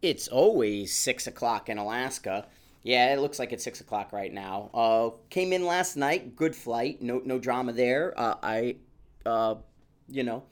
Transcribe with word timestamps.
It's 0.00 0.28
always 0.28 0.94
six 0.94 1.26
o'clock 1.26 1.68
in 1.68 1.76
Alaska. 1.76 2.46
Yeah, 2.82 3.12
it 3.12 3.18
looks 3.18 3.38
like 3.38 3.52
it's 3.52 3.64
six 3.64 3.80
o'clock 3.80 4.12
right 4.12 4.32
now. 4.32 4.70
Uh, 4.72 5.10
came 5.28 5.52
in 5.52 5.66
last 5.66 5.96
night. 5.96 6.36
Good 6.36 6.54
flight. 6.54 7.02
No, 7.02 7.20
no 7.24 7.38
drama 7.38 7.72
there. 7.72 8.14
Uh, 8.16 8.36
I, 8.40 8.76
uh, 9.26 9.56
you 10.08 10.22
know, 10.22 10.44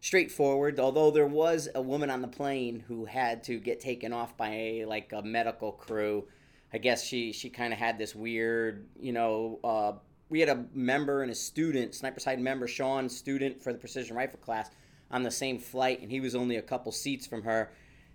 straightforward. 0.00 0.78
Although 0.78 1.10
there 1.10 1.26
was 1.26 1.68
a 1.74 1.82
woman 1.82 2.08
on 2.08 2.22
the 2.22 2.28
plane 2.28 2.84
who 2.86 3.04
had 3.04 3.42
to 3.44 3.58
get 3.58 3.80
taken 3.80 4.12
off 4.12 4.36
by 4.36 4.50
a, 4.50 4.84
like 4.84 5.12
a 5.12 5.22
medical 5.22 5.72
crew. 5.72 6.28
I 6.72 6.78
guess 6.78 7.04
she 7.04 7.32
she 7.32 7.50
kind 7.50 7.72
of 7.72 7.78
had 7.78 7.98
this 7.98 8.14
weird, 8.14 8.86
you 8.98 9.12
know. 9.12 9.58
Uh, 9.64 9.92
we 10.28 10.40
had 10.40 10.48
a 10.48 10.64
member 10.72 11.22
and 11.22 11.30
a 11.30 11.34
student, 11.34 11.94
sniper 11.94 12.20
side 12.20 12.40
member, 12.40 12.66
Sean, 12.66 13.08
student 13.08 13.62
for 13.62 13.72
the 13.72 13.78
precision 13.78 14.16
rifle 14.16 14.38
class, 14.38 14.70
on 15.10 15.22
the 15.22 15.30
same 15.30 15.58
flight, 15.58 16.00
and 16.00 16.10
he 16.10 16.20
was 16.20 16.34
only 16.34 16.56
a 16.56 16.62
couple 16.62 16.90
seats 16.90 17.26
from 17.26 17.42
her 17.42 17.70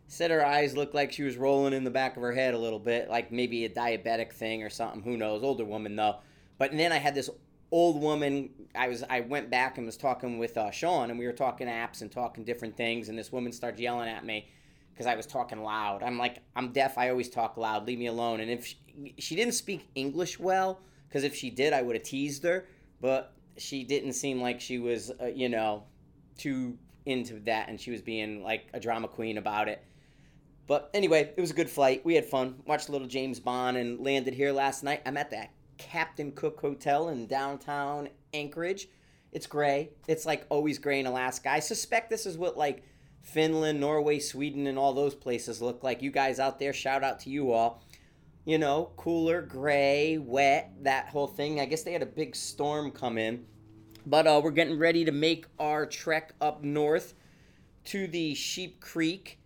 said 0.09 0.31
her 0.31 0.45
eyes 0.45 0.75
looked 0.75 0.95
like 0.95 1.11
she 1.11 1.23
was 1.23 1.37
rolling 1.37 1.71
in 1.71 1.83
the 1.83 1.91
back 1.91 2.17
of 2.17 2.23
her 2.23 2.33
head 2.33 2.55
a 2.55 2.57
little 2.57 2.79
bit, 2.79 3.09
like 3.09 3.31
maybe 3.31 3.63
a 3.63 3.69
diabetic 3.69 4.33
thing 4.33 4.63
or 4.63 4.69
something. 4.69 5.03
Who 5.03 5.15
knows? 5.15 5.43
Older 5.43 5.63
woman 5.63 5.95
though. 5.95 6.17
But 6.57 6.75
then 6.75 6.91
I 6.91 6.97
had 6.97 7.13
this 7.13 7.29
old 7.71 8.01
woman. 8.01 8.49
I 8.73 8.87
was 8.87 9.03
I 9.07 9.21
went 9.21 9.51
back 9.51 9.77
and 9.77 9.85
was 9.85 9.97
talking 9.97 10.39
with 10.39 10.57
uh, 10.57 10.71
Sean, 10.71 11.11
and 11.11 11.19
we 11.19 11.27
were 11.27 11.31
talking 11.31 11.67
apps 11.67 12.01
and 12.01 12.11
talking 12.11 12.43
different 12.43 12.75
things. 12.75 13.07
And 13.07 13.17
this 13.17 13.31
woman 13.31 13.51
started 13.51 13.79
yelling 13.79 14.09
at 14.09 14.25
me 14.25 14.49
because 14.91 15.05
I 15.05 15.15
was 15.15 15.27
talking 15.27 15.61
loud. 15.61 16.01
I'm 16.01 16.17
like, 16.17 16.39
I'm 16.55 16.71
deaf. 16.71 16.97
I 16.97 17.09
always 17.09 17.29
talk 17.29 17.55
loud. 17.55 17.85
Leave 17.85 17.99
me 17.99 18.07
alone. 18.07 18.39
And 18.39 18.49
if 18.49 18.65
she, 18.65 19.13
she 19.19 19.35
didn't 19.35 19.53
speak 19.53 19.87
English 19.93 20.39
well, 20.39 20.81
because 21.07 21.23
if 21.23 21.35
she 21.35 21.51
did, 21.51 21.71
I 21.71 21.83
would 21.83 21.95
have 21.95 22.03
teased 22.03 22.43
her. 22.43 22.65
But 22.99 23.31
she 23.57 23.83
didn't 23.83 24.13
seem 24.13 24.41
like 24.41 24.59
she 24.59 24.79
was, 24.79 25.11
uh, 25.21 25.27
you 25.27 25.49
know, 25.49 25.83
too 26.37 26.77
into 27.05 27.39
that, 27.41 27.69
and 27.69 27.79
she 27.79 27.91
was 27.91 28.01
being 28.01 28.43
like 28.43 28.67
a 28.73 28.79
drama 28.79 29.07
queen 29.07 29.37
about 29.37 29.69
it. 29.69 29.83
But 30.69 30.91
anyway, 30.93 31.33
it 31.35 31.41
was 31.41 31.49
a 31.49 31.55
good 31.55 31.69
flight. 31.69 32.05
We 32.05 32.13
had 32.13 32.25
fun. 32.25 32.61
Watched 32.67 32.89
a 32.89 32.91
little 32.91 33.07
James 33.07 33.39
Bond 33.39 33.75
and 33.75 33.99
landed 33.99 34.35
here 34.35 34.51
last 34.51 34.83
night. 34.83 35.01
I'm 35.03 35.17
at 35.17 35.31
that 35.31 35.49
Captain 35.79 36.31
Cook 36.31 36.61
Hotel 36.61 37.09
in 37.09 37.25
downtown 37.25 38.07
Anchorage. 38.35 38.87
It's 39.31 39.47
gray. 39.47 39.89
It's 40.07 40.27
like 40.27 40.45
always 40.47 40.77
gray 40.77 40.99
in 40.99 41.07
Alaska. 41.07 41.49
I 41.49 41.57
suspect 41.59 42.11
this 42.11 42.27
is 42.27 42.37
what 42.37 42.55
like 42.55 42.83
Finland, 43.23 43.79
Norway, 43.79 44.19
Sweden, 44.19 44.67
and 44.67 44.77
all 44.77 44.93
those 44.93 45.15
places 45.15 45.59
look 45.59 45.83
like. 45.83 46.03
You 46.03 46.11
guys 46.11 46.39
out 46.39 46.59
there, 46.59 46.71
shout 46.71 47.03
out 47.03 47.19
to 47.21 47.31
you 47.31 47.51
all. 47.51 47.81
You 48.45 48.59
know, 48.59 48.91
cooler, 48.95 49.41
gray, 49.41 50.19
wet, 50.19 50.71
that 50.83 51.07
whole 51.07 51.27
thing. 51.27 51.59
I 51.59 51.65
guess 51.65 51.81
they 51.81 51.93
had 51.93 52.03
a 52.03 52.05
big 52.05 52.35
storm 52.35 52.91
come 52.91 53.17
in. 53.17 53.43
But 54.05 54.27
uh, 54.27 54.39
we're 54.43 54.51
getting 54.51 54.77
ready 54.77 55.03
to 55.03 55.11
make 55.11 55.47
our 55.57 55.87
trek 55.87 56.35
up 56.39 56.63
north 56.63 57.15
to 57.85 58.05
the 58.05 58.35
Sheep 58.35 58.79
Creek 58.79 59.39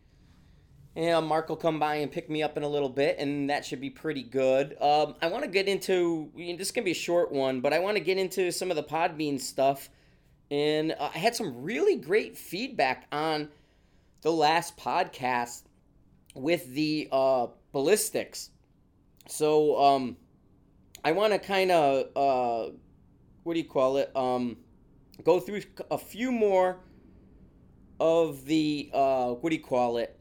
yeah, 0.95 1.19
Mark 1.19 1.49
will 1.49 1.55
come 1.55 1.79
by 1.79 1.95
and 1.95 2.11
pick 2.11 2.29
me 2.29 2.43
up 2.43 2.55
in 2.55 2.63
a 2.63 2.67
little 2.67 2.89
bit, 2.89 3.17
and 3.17 3.49
that 3.49 3.65
should 3.65 3.81
be 3.81 3.89
pretty 3.89 4.21
good. 4.21 4.77
Um, 4.79 5.15
I 5.21 5.27
want 5.27 5.43
to 5.43 5.49
get 5.49 5.67
into 5.67 6.31
this 6.35 6.69
can 6.69 6.83
be 6.83 6.91
a 6.91 6.95
short 6.95 7.31
one, 7.31 7.61
but 7.61 7.73
I 7.73 7.79
want 7.79 7.97
to 7.97 8.03
get 8.03 8.17
into 8.19 8.51
some 8.51 8.69
of 8.69 8.75
the 8.75 8.83
Podbean 8.83 9.39
stuff. 9.39 9.89
And 10.51 10.91
uh, 10.91 11.09
I 11.13 11.17
had 11.17 11.35
some 11.35 11.63
really 11.63 11.95
great 11.95 12.37
feedback 12.37 13.07
on 13.11 13.49
the 14.21 14.31
last 14.31 14.77
podcast 14.77 15.63
with 16.35 16.71
the 16.73 17.09
uh, 17.11 17.47
ballistics. 17.71 18.51
So 19.27 19.81
um, 19.83 20.17
I 21.03 21.11
want 21.11 21.33
to 21.33 21.39
kind 21.39 21.71
of 21.71 22.05
uh, 22.15 22.71
what 23.43 23.53
do 23.53 23.59
you 23.59 23.67
call 23.67 23.97
it? 23.97 24.11
Um, 24.15 24.57
go 25.23 25.39
through 25.39 25.61
a 25.89 25.97
few 25.97 26.31
more 26.31 26.77
of 27.99 28.45
the 28.45 28.91
uh, 28.93 29.29
what 29.31 29.49
do 29.49 29.55
you 29.55 29.63
call 29.63 29.97
it? 29.97 30.19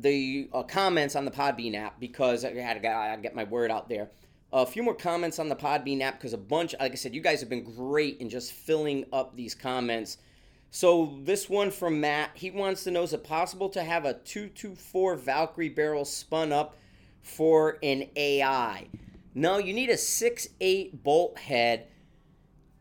The 0.00 0.48
uh, 0.52 0.62
comments 0.62 1.16
on 1.16 1.24
the 1.24 1.30
Podbean 1.30 1.74
app 1.74 2.00
because 2.00 2.44
I 2.44 2.52
had 2.54 2.74
to 2.74 3.18
get 3.22 3.34
my 3.34 3.44
word 3.44 3.70
out 3.70 3.88
there. 3.88 4.10
A 4.52 4.66
few 4.66 4.82
more 4.82 4.94
comments 4.94 5.38
on 5.38 5.48
the 5.48 5.56
Podbean 5.56 6.00
app 6.00 6.18
because 6.18 6.32
a 6.32 6.38
bunch, 6.38 6.74
like 6.80 6.92
I 6.92 6.96
said, 6.96 7.14
you 7.14 7.20
guys 7.20 7.40
have 7.40 7.48
been 7.48 7.62
great 7.62 8.20
in 8.20 8.28
just 8.28 8.52
filling 8.52 9.04
up 9.12 9.36
these 9.36 9.54
comments. 9.54 10.18
So 10.70 11.18
this 11.22 11.48
one 11.48 11.70
from 11.70 12.00
Matt, 12.00 12.30
he 12.34 12.50
wants 12.50 12.84
to 12.84 12.90
know: 12.90 13.02
Is 13.02 13.12
it 13.12 13.24
possible 13.24 13.68
to 13.70 13.82
have 13.82 14.04
a 14.04 14.14
two 14.14 14.48
two 14.48 14.74
four 14.74 15.16
Valkyrie 15.16 15.68
barrel 15.68 16.04
spun 16.04 16.52
up 16.52 16.76
for 17.22 17.78
an 17.82 18.08
AI? 18.16 18.88
No, 19.34 19.58
you 19.58 19.72
need 19.72 19.90
a 19.90 19.96
six 19.96 20.48
eight 20.60 21.02
bolt 21.04 21.38
head 21.38 21.86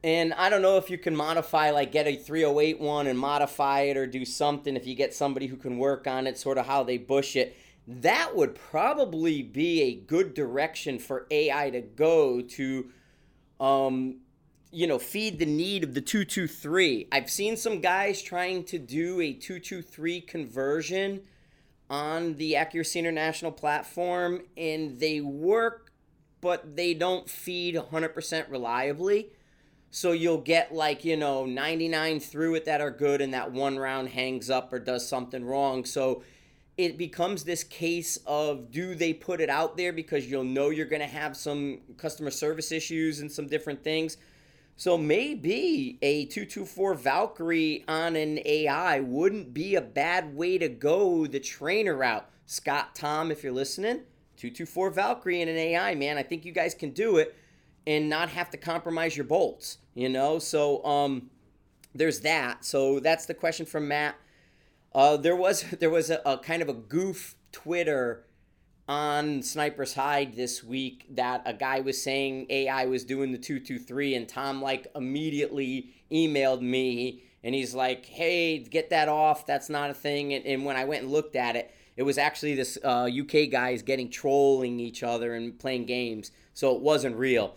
and 0.04 0.34
I 0.34 0.50
don't 0.50 0.62
know 0.62 0.78
if 0.78 0.90
you 0.90 0.98
can 0.98 1.16
modify, 1.16 1.72
like 1.72 1.92
get 1.92 2.08
a 2.08 2.16
308 2.16 2.80
one 2.80 3.08
and 3.08 3.20
modify 3.20 3.82
it 3.82 3.98
or 3.98 4.08
do 4.08 4.24
something 4.24 4.76
if 4.76 4.88
you 4.88 4.96
get 4.96 5.14
somebody 5.14 5.48
who 5.48 5.58
can 5.58 5.78
work 5.78 6.08
on 6.08 6.26
it, 6.26 6.38
sort 6.38 6.58
of 6.58 6.66
how 6.66 6.84
they 6.84 6.98
bush 6.98 7.36
it. 7.36 7.58
That 7.86 8.36
would 8.36 8.56
probably 8.56 9.42
be 9.42 9.82
a 9.82 9.96
good 9.96 10.34
direction 10.34 11.00
for 11.00 11.28
AI 11.32 11.70
to 11.72 11.82
go 11.82 12.40
to, 12.42 12.90
um, 13.60 14.20
you 14.72 14.88
know, 14.88 15.00
feed 15.00 15.38
the 15.38 15.46
need 15.46 15.84
of 15.84 15.94
the 15.94 16.02
223. 16.02 17.08
I've 17.12 17.30
seen 17.30 17.58
some 17.58 17.81
guys 17.81 18.22
trying 18.22 18.64
to 18.66 18.80
do 18.80 19.20
a 19.20 19.34
223 19.34 20.22
conversion 20.22 21.22
on 21.90 22.36
the 22.36 22.56
Accuracy 22.56 23.00
International 23.00 23.52
platform, 23.52 24.44
and 24.56 25.00
they 25.00 25.20
work, 25.20 25.92
but 26.40 26.76
they 26.76 26.94
don't 26.94 27.28
feed 27.30 27.76
100% 27.76 28.50
reliably. 28.50 29.31
So 29.91 30.11
you'll 30.11 30.41
get 30.41 30.73
like, 30.73 31.03
you 31.03 31.17
know, 31.17 31.45
99 31.45 32.19
through 32.19 32.55
it 32.55 32.66
that 32.66 32.81
are 32.81 32.91
good 32.91 33.22
and 33.22 33.33
that 33.33 33.51
one 33.51 33.77
round 33.79 34.09
hangs 34.09 34.50
up 34.50 34.72
or 34.72 34.79
does 34.79 35.07
something 35.07 35.44
wrong. 35.44 35.83
So 35.83 36.23
it 36.77 36.97
becomes 36.97 37.44
this 37.44 37.63
case 37.63 38.19
of 38.25 38.72
do 38.72 38.95
they 38.95 39.13
put 39.13 39.41
it 39.41 39.50
out 39.50 39.77
there 39.77 39.91
because 39.91 40.29
you'll 40.29 40.44
know 40.44 40.69
you're 40.69 40.85
going 40.85 41.01
to 41.01 41.07
have 41.07 41.35
some 41.35 41.79
customer 41.97 42.31
service 42.31 42.72
issues 42.72 43.19
and 43.19 43.31
some 43.31 43.47
different 43.47 43.83
things. 43.83 44.17
So 44.77 44.97
maybe 44.97 45.97
a 46.01 46.25
224 46.27 46.94
Valkyrie 46.94 47.83
on 47.89 48.16
an 48.16 48.39
AI 48.45 49.01
wouldn't 49.01 49.53
be 49.53 49.75
a 49.75 49.81
bad 49.81 50.33
way 50.33 50.57
to 50.57 50.69
go 50.69 51.27
the 51.27 51.41
trainer 51.41 51.97
route. 51.97 52.29
Scott 52.45 52.95
Tom, 52.95 53.29
if 53.29 53.44
you're 53.44 53.51
listening, 53.51 54.03
224 54.38 54.91
Valkyrie 54.91 55.41
and 55.41 55.50
an 55.50 55.57
AI, 55.57 55.95
man, 55.95 56.17
I 56.17 56.23
think 56.23 56.45
you 56.45 56.53
guys 56.53 56.73
can 56.73 56.91
do 56.91 57.17
it 57.17 57.35
and 57.88 58.09
not 58.09 58.29
have 58.29 58.50
to 58.51 58.57
compromise 58.57 59.16
your 59.17 59.25
bolts, 59.25 59.78
you 59.94 60.09
know? 60.09 60.40
So 60.40 60.84
um, 60.85 61.29
there's 61.94 62.22
that. 62.22 62.66
So 62.66 63.00
that's 63.00 63.25
the 63.25 63.34
question 63.34 63.66
from 63.66 63.88
Matt. 63.88 64.16
Uh, 64.94 65.17
there 65.17 65.35
was 65.35 65.62
there 65.79 65.89
was 65.89 66.09
a, 66.09 66.22
a 66.25 66.38
kind 66.38 66.62
of 66.62 66.69
a 66.69 66.73
goof 66.73 67.35
Twitter 67.51 68.25
on 68.88 69.44
Sniper's 69.44 69.94
Hide 69.94 70.35
this 70.35 70.63
week 70.63 71.06
that 71.12 71.44
a 71.45 71.53
guy 71.53 71.79
was 71.79 72.01
saying 72.01 72.47
AI 72.50 72.85
was 72.85 73.03
doing 73.03 73.31
the 73.31 73.38
223 73.38 74.16
and 74.16 74.28
Tom 74.28 74.62
like 74.63 74.88
immediately 74.95 75.91
emailed 76.12 76.62
me 76.62 77.23
and 77.44 77.56
he's 77.56 77.73
like, 77.73 78.06
"Hey, 78.06 78.59
get 78.59 78.89
that 78.89 79.07
off. 79.07 79.45
That's 79.45 79.69
not 79.69 79.89
a 79.89 79.94
thing." 79.94 80.34
And, 80.34 80.45
and 80.45 80.66
when 80.66 80.75
I 80.75 80.85
went 80.85 81.03
and 81.03 81.12
looked 81.12 81.35
at 81.35 81.56
it, 81.56 81.72
it 81.95 82.03
was 82.03 82.18
actually 82.18 82.56
this 82.56 82.78
uh, 82.84 83.09
UK 83.12 83.50
guys 83.50 83.81
getting 83.81 84.09
trolling 84.09 84.79
each 84.79 85.03
other 85.03 85.34
and 85.35 85.57
playing 85.57 85.85
games, 85.85 86.31
so 86.53 86.75
it 86.75 86.81
wasn't 86.81 87.16
real. 87.16 87.56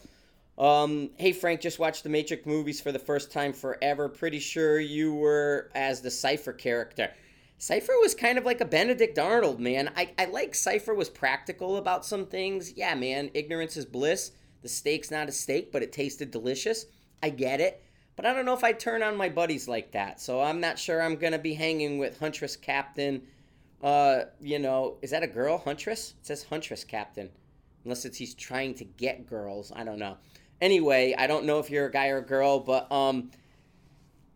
Um, 0.58 1.10
hey 1.16 1.32
Frank, 1.32 1.60
just 1.60 1.78
watched 1.78 2.02
the 2.02 2.10
Matrix 2.10 2.46
movies 2.46 2.80
for 2.80 2.92
the 2.92 2.98
first 2.98 3.32
time 3.32 3.52
forever. 3.52 4.08
Pretty 4.08 4.38
sure 4.38 4.78
you 4.78 5.14
were 5.14 5.70
as 5.74 6.00
the 6.00 6.10
Cypher 6.10 6.52
character. 6.52 7.10
Cypher 7.58 7.92
was 8.02 8.14
kind 8.14 8.38
of 8.38 8.44
like 8.44 8.60
a 8.60 8.64
Benedict 8.64 9.18
Arnold, 9.18 9.60
man. 9.60 9.90
I, 9.96 10.12
I 10.18 10.24
like 10.26 10.54
Cypher 10.54 10.94
was 10.94 11.08
practical 11.08 11.76
about 11.76 12.04
some 12.04 12.26
things. 12.26 12.72
Yeah, 12.76 12.94
man, 12.94 13.30
ignorance 13.34 13.76
is 13.76 13.86
bliss. 13.86 14.32
The 14.62 14.68
steak's 14.68 15.10
not 15.10 15.28
a 15.28 15.32
steak, 15.32 15.72
but 15.72 15.82
it 15.82 15.92
tasted 15.92 16.30
delicious. 16.30 16.86
I 17.22 17.30
get 17.30 17.60
it. 17.60 17.82
But 18.16 18.26
I 18.26 18.34
don't 18.34 18.44
know 18.44 18.54
if 18.54 18.64
I 18.64 18.72
turn 18.72 19.02
on 19.02 19.16
my 19.16 19.28
buddies 19.28 19.68
like 19.68 19.92
that. 19.92 20.20
So 20.20 20.40
I'm 20.42 20.60
not 20.60 20.78
sure 20.78 21.00
I'm 21.00 21.16
going 21.16 21.32
to 21.32 21.38
be 21.38 21.54
hanging 21.54 21.98
with 21.98 22.18
Huntress 22.18 22.56
Captain. 22.56 23.22
Uh, 23.82 24.24
you 24.40 24.58
know, 24.58 24.96
is 25.00 25.10
that 25.10 25.22
a 25.22 25.28
girl, 25.28 25.58
Huntress? 25.58 26.14
It 26.20 26.26
says 26.26 26.44
Huntress 26.44 26.84
Captain. 26.84 27.30
Unless 27.84 28.04
it's 28.04 28.18
he's 28.18 28.34
trying 28.34 28.74
to 28.74 28.84
get 28.84 29.26
girls. 29.26 29.72
I 29.74 29.82
don't 29.82 29.98
know. 29.98 30.16
Anyway, 30.62 31.12
I 31.18 31.26
don't 31.26 31.44
know 31.44 31.58
if 31.58 31.70
you're 31.70 31.86
a 31.86 31.90
guy 31.90 32.10
or 32.10 32.18
a 32.18 32.24
girl, 32.24 32.60
but 32.60 32.90
um, 32.92 33.32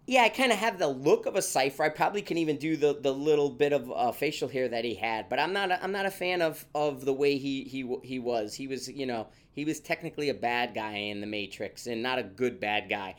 yeah, 0.08 0.22
I 0.22 0.28
kind 0.28 0.50
of 0.50 0.58
have 0.58 0.76
the 0.76 0.88
look 0.88 1.26
of 1.26 1.36
a 1.36 1.40
Cypher. 1.40 1.84
I 1.84 1.88
probably 1.88 2.20
can 2.20 2.36
even 2.36 2.56
do 2.56 2.76
the, 2.76 2.98
the 3.00 3.14
little 3.14 3.48
bit 3.48 3.72
of 3.72 3.88
uh, 3.92 4.10
facial 4.10 4.48
hair 4.48 4.66
that 4.66 4.84
he 4.84 4.96
had, 4.96 5.28
but 5.28 5.38
I'm 5.38 5.52
not 5.52 5.70
a, 5.70 5.80
I'm 5.80 5.92
not 5.92 6.04
a 6.04 6.10
fan 6.10 6.42
of, 6.42 6.66
of 6.74 7.04
the 7.04 7.12
way 7.12 7.38
he, 7.38 7.62
he 7.62 7.96
he 8.02 8.18
was. 8.18 8.54
He 8.54 8.66
was 8.66 8.88
you 8.88 9.06
know 9.06 9.28
he 9.52 9.64
was 9.64 9.78
technically 9.78 10.28
a 10.28 10.34
bad 10.34 10.74
guy 10.74 10.94
in 10.94 11.20
the 11.20 11.28
Matrix 11.28 11.86
and 11.86 12.02
not 12.02 12.18
a 12.18 12.24
good 12.24 12.58
bad 12.58 12.90
guy. 12.90 13.14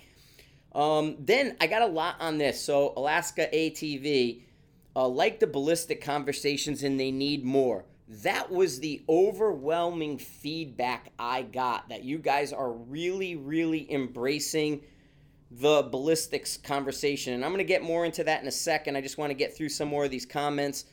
Um, 0.75 1.15
then 1.18 1.56
I 1.62 1.68
got 1.68 1.83
a 1.83 1.88
lot 1.88 2.18
on 2.19 2.38
this. 2.38 2.62
So 2.62 2.92
Alaska 2.98 3.48
ATV, 3.54 4.42
uh, 4.98 5.07
like 5.07 5.39
the 5.39 5.48
ballistic 5.48 6.01
conversations, 6.04 6.83
and 6.83 7.00
they 7.00 7.12
need 7.12 7.45
more 7.45 7.86
that 8.09 8.50
was 8.50 8.80
the 8.80 9.04
overwhelming 9.09 10.18
feedback 10.18 11.12
I 11.19 11.42
got 11.42 11.89
that 11.89 12.04
you 12.04 12.18
guys 12.19 12.54
are 12.54 12.71
really, 12.71 13.36
really 13.36 13.92
embracing 13.92 14.81
the 15.51 15.83
ballistics 15.83 16.57
conversation. 16.57 17.33
And 17.33 17.44
I'm 17.44 17.51
going 17.51 17.59
to 17.59 17.65
get 17.65 17.83
more 17.83 18.06
into 18.06 18.24
that 18.24 18.42
in 18.42 18.48
a 18.48 18.51
second. 18.51 18.95
I 18.95 19.01
just 19.01 19.18
want 19.18 19.30
to 19.30 19.33
get 19.33 19.56
through 19.56 19.69
some 19.69 19.88
more 19.88 20.06
of 20.06 20.12
these 20.12 20.25
comments. 20.25 20.86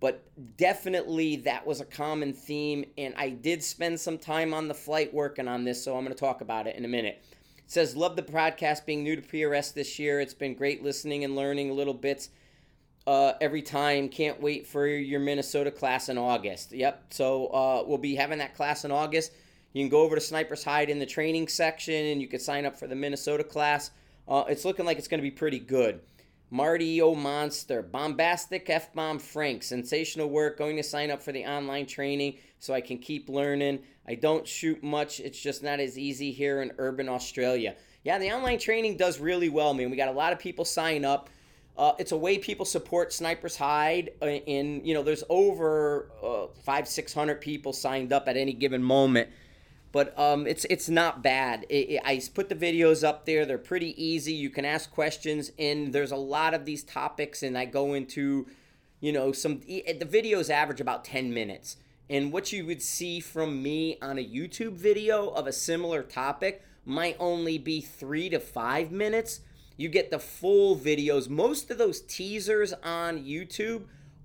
but 0.00 0.24
definitely 0.56 1.36
that 1.36 1.66
was 1.66 1.80
a 1.80 1.84
common 1.84 2.32
theme. 2.32 2.84
And 2.96 3.14
I 3.16 3.30
did 3.30 3.62
spend 3.62 4.00
some 4.00 4.16
time 4.18 4.54
on 4.54 4.66
the 4.66 4.74
flight 4.74 5.12
working 5.12 5.46
on 5.46 5.64
this, 5.64 5.84
so 5.84 5.96
I'm 5.96 6.04
going 6.04 6.14
to 6.14 6.18
talk 6.18 6.40
about 6.40 6.66
it 6.66 6.76
in 6.76 6.84
a 6.84 6.88
minute. 6.88 7.22
It 7.58 7.64
says, 7.70 7.94
Love 7.94 8.16
the 8.16 8.22
podcast 8.22 8.86
being 8.86 9.02
new 9.02 9.14
to 9.16 9.22
PRS 9.22 9.74
this 9.74 9.98
year. 9.98 10.20
It's 10.20 10.34
been 10.34 10.54
great 10.54 10.82
listening 10.82 11.22
and 11.24 11.36
learning 11.36 11.76
little 11.76 11.94
bits 11.94 12.30
uh, 13.06 13.32
every 13.40 13.62
time. 13.62 14.08
Can't 14.08 14.40
wait 14.40 14.66
for 14.66 14.86
your 14.86 15.20
Minnesota 15.20 15.70
class 15.70 16.08
in 16.08 16.18
August. 16.18 16.72
Yep. 16.72 17.06
So 17.10 17.46
uh, 17.48 17.84
we'll 17.86 17.98
be 17.98 18.14
having 18.14 18.38
that 18.38 18.54
class 18.54 18.84
in 18.84 18.90
August. 18.90 19.32
You 19.72 19.82
can 19.82 19.90
go 19.90 20.00
over 20.02 20.16
to 20.16 20.20
Sniper's 20.20 20.64
Hide 20.64 20.90
in 20.90 20.98
the 20.98 21.06
training 21.06 21.48
section 21.48 21.94
and 21.94 22.20
you 22.20 22.28
can 22.28 22.40
sign 22.40 22.66
up 22.66 22.76
for 22.76 22.86
the 22.86 22.96
Minnesota 22.96 23.44
class. 23.44 23.90
Uh, 24.28 24.44
it's 24.48 24.64
looking 24.64 24.84
like 24.84 24.98
it's 24.98 25.08
going 25.08 25.20
to 25.20 25.22
be 25.22 25.30
pretty 25.30 25.58
good. 25.58 26.00
Marty 26.52 27.00
O 27.00 27.14
Monster, 27.14 27.80
Bombastic 27.80 28.68
F 28.68 28.92
Bomb 28.92 29.20
Frank, 29.20 29.62
sensational 29.62 30.28
work. 30.28 30.58
Going 30.58 30.76
to 30.76 30.82
sign 30.82 31.10
up 31.12 31.22
for 31.22 31.30
the 31.30 31.44
online 31.44 31.86
training 31.86 32.38
so 32.58 32.74
I 32.74 32.80
can 32.80 32.98
keep 32.98 33.28
learning. 33.28 33.80
I 34.08 34.16
don't 34.16 34.46
shoot 34.46 34.82
much, 34.82 35.20
it's 35.20 35.40
just 35.40 35.62
not 35.62 35.78
as 35.78 35.96
easy 35.96 36.32
here 36.32 36.62
in 36.62 36.72
urban 36.78 37.08
Australia. 37.08 37.76
Yeah, 38.02 38.18
the 38.18 38.32
online 38.32 38.58
training 38.58 38.96
does 38.96 39.20
really 39.20 39.48
well, 39.48 39.74
man. 39.74 39.90
We 39.90 39.96
got 39.96 40.08
a 40.08 40.12
lot 40.12 40.32
of 40.32 40.40
people 40.40 40.64
sign 40.64 41.04
up. 41.04 41.30
Uh, 41.80 41.94
it's 41.98 42.12
a 42.12 42.16
way 42.16 42.38
people 42.38 42.66
support 42.66 43.12
Snipers 43.12 43.56
Hide. 43.56 44.10
Uh, 44.22 44.26
in 44.26 44.84
you 44.84 44.94
know, 44.94 45.02
there's 45.02 45.24
over 45.28 46.10
uh, 46.22 46.46
five, 46.62 46.86
six 46.86 47.12
hundred 47.12 47.40
people 47.40 47.72
signed 47.72 48.12
up 48.12 48.28
at 48.28 48.36
any 48.36 48.52
given 48.52 48.82
moment 48.82 49.30
but 49.92 50.16
um, 50.18 50.46
it's 50.46 50.64
it's 50.66 50.88
not 50.88 51.22
bad. 51.22 51.66
It, 51.68 51.90
it, 51.90 52.02
I 52.04 52.22
put 52.32 52.48
the 52.48 52.54
videos 52.54 53.02
up 53.02 53.26
there; 53.26 53.44
they're 53.44 53.58
pretty 53.58 54.00
easy. 54.02 54.32
You 54.32 54.50
can 54.50 54.64
ask 54.64 54.90
questions, 54.90 55.50
and 55.58 55.92
there's 55.92 56.12
a 56.12 56.16
lot 56.16 56.54
of 56.54 56.64
these 56.64 56.84
topics, 56.84 57.42
and 57.42 57.58
I 57.58 57.64
go 57.64 57.94
into, 57.94 58.46
you 59.00 59.12
know, 59.12 59.32
some. 59.32 59.60
The 59.60 60.08
videos 60.08 60.48
average 60.50 60.80
about 60.80 61.04
ten 61.04 61.34
minutes, 61.34 61.76
and 62.08 62.32
what 62.32 62.52
you 62.52 62.66
would 62.66 62.82
see 62.82 63.20
from 63.20 63.62
me 63.62 63.98
on 64.00 64.18
a 64.18 64.24
YouTube 64.24 64.74
video 64.74 65.28
of 65.30 65.46
a 65.46 65.52
similar 65.52 66.02
topic 66.02 66.62
might 66.84 67.16
only 67.18 67.58
be 67.58 67.80
three 67.80 68.28
to 68.28 68.38
five 68.38 68.92
minutes. 68.92 69.40
You 69.80 69.88
get 69.88 70.10
the 70.10 70.18
full 70.18 70.76
videos. 70.76 71.28
Most 71.28 71.70
of 71.70 71.78
those 71.78 72.00
teasers 72.00 72.72
on 72.82 73.24
YouTube 73.24 73.84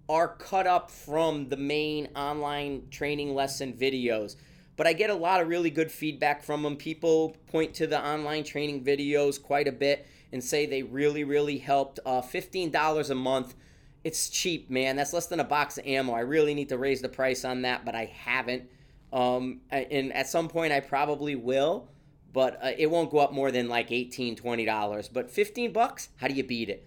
are 0.10 0.28
cut 0.28 0.68
up 0.68 0.92
from 0.92 1.50
the 1.50 1.58
main 1.58 2.10
online 2.16 2.84
training 2.92 3.34
lesson 3.34 3.74
videos 3.74 4.36
but 4.78 4.88
I 4.88 4.94
get 4.94 5.10
a 5.10 5.16
lot 5.16 5.42
of 5.42 5.48
really 5.48 5.70
good 5.70 5.92
feedback 5.92 6.44
from 6.44 6.64
them. 6.64 6.76
People 6.76 7.36
point 7.48 7.74
to 7.76 7.88
the 7.88 8.06
online 8.06 8.44
training 8.44 8.84
videos 8.84 9.42
quite 9.42 9.68
a 9.68 9.72
bit 9.72 10.08
and 10.32 10.44
say 10.44 10.66
they 10.66 10.84
really, 10.84 11.24
really 11.24 11.58
helped. 11.58 12.00
Uh, 12.06 12.22
$15 12.22 13.10
a 13.10 13.16
month. 13.16 13.56
It's 14.04 14.30
cheap, 14.30 14.70
man. 14.70 14.96
That's 14.96 15.14
less 15.14 15.28
than 15.28 15.40
a 15.40 15.46
box 15.46 15.78
of 15.78 15.88
ammo. 15.88 16.14
I 16.14 16.20
really 16.20 16.54
need 16.54 16.70
to 16.70 16.78
raise 16.78 17.02
the 17.02 17.10
price 17.10 17.46
on 17.46 17.62
that, 17.62 17.86
but 17.86 17.96
I 17.96 18.06
haven't. 18.06 18.70
Um, 19.14 19.62
and 19.72 20.12
at 20.14 20.28
some 20.28 20.50
point, 20.50 20.74
I 20.74 20.82
probably 20.82 21.36
will, 21.36 21.88
but 22.36 22.60
uh, 22.62 22.72
it 22.78 22.92
won't 22.92 23.10
go 23.10 23.20
up 23.20 23.32
more 23.32 23.50
than 23.50 23.70
like 23.70 23.90
$18, 23.90 24.40
$20. 24.40 25.10
But 25.14 25.32
15 25.32 25.72
bucks, 25.72 26.10
how 26.18 26.28
do 26.28 26.34
you 26.34 26.44
beat 26.44 26.68
it? 26.70 26.86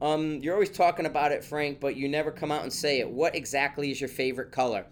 Um, 0.00 0.38
you're 0.40 0.54
always 0.54 0.70
talking 0.70 1.04
about 1.04 1.30
it, 1.30 1.44
Frank, 1.44 1.78
but 1.78 1.94
you 1.94 2.08
never 2.08 2.32
come 2.32 2.50
out 2.50 2.62
and 2.62 2.72
say 2.72 2.98
it. 2.98 3.10
What 3.10 3.34
exactly 3.34 3.90
is 3.90 4.00
your 4.00 4.08
favorite 4.08 4.50
color? 4.50 4.86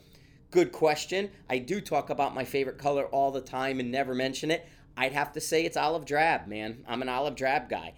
Good 0.50 0.70
question. 0.70 1.30
I 1.48 1.58
do 1.58 1.80
talk 1.80 2.10
about 2.10 2.34
my 2.34 2.44
favorite 2.44 2.76
color 2.76 3.06
all 3.06 3.30
the 3.30 3.40
time 3.40 3.80
and 3.80 3.90
never 3.90 4.14
mention 4.14 4.50
it. 4.50 4.68
I'd 4.98 5.12
have 5.12 5.32
to 5.32 5.40
say 5.40 5.64
it's 5.64 5.78
olive 5.78 6.04
drab, 6.04 6.46
man. 6.46 6.84
I'm 6.86 7.00
an 7.00 7.08
olive 7.08 7.34
drab 7.34 7.70
guy. 7.70 7.94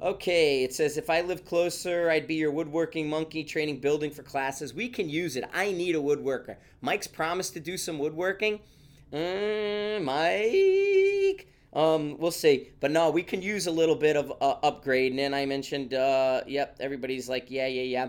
Okay, 0.00 0.64
it 0.64 0.74
says 0.74 0.96
if 0.96 1.08
I 1.08 1.20
lived 1.20 1.44
closer, 1.44 2.10
I'd 2.10 2.26
be 2.26 2.34
your 2.34 2.50
woodworking 2.50 3.08
monkey 3.08 3.44
training 3.44 3.78
building 3.78 4.10
for 4.10 4.24
classes. 4.24 4.74
We 4.74 4.88
can 4.88 5.08
use 5.08 5.36
it. 5.36 5.44
I 5.54 5.70
need 5.70 5.94
a 5.94 6.00
woodworker. 6.00 6.56
Mike's 6.80 7.06
promised 7.06 7.52
to 7.54 7.60
do 7.60 7.76
some 7.76 8.00
woodworking. 8.00 8.58
Mm, 9.12 10.04
Mike. 10.04 11.48
Um, 11.72 12.18
we'll 12.18 12.30
see. 12.30 12.70
But 12.80 12.90
no, 12.90 13.10
we 13.10 13.22
can 13.22 13.42
use 13.42 13.66
a 13.66 13.70
little 13.70 13.96
bit 13.96 14.16
of 14.16 14.32
uh, 14.40 14.56
upgrade. 14.62 15.12
And 15.18 15.34
I 15.34 15.46
mentioned, 15.46 15.94
uh, 15.94 16.42
yep, 16.46 16.76
everybody's 16.80 17.28
like, 17.28 17.50
yeah, 17.50 17.66
yeah, 17.66 17.82
yeah 17.82 18.08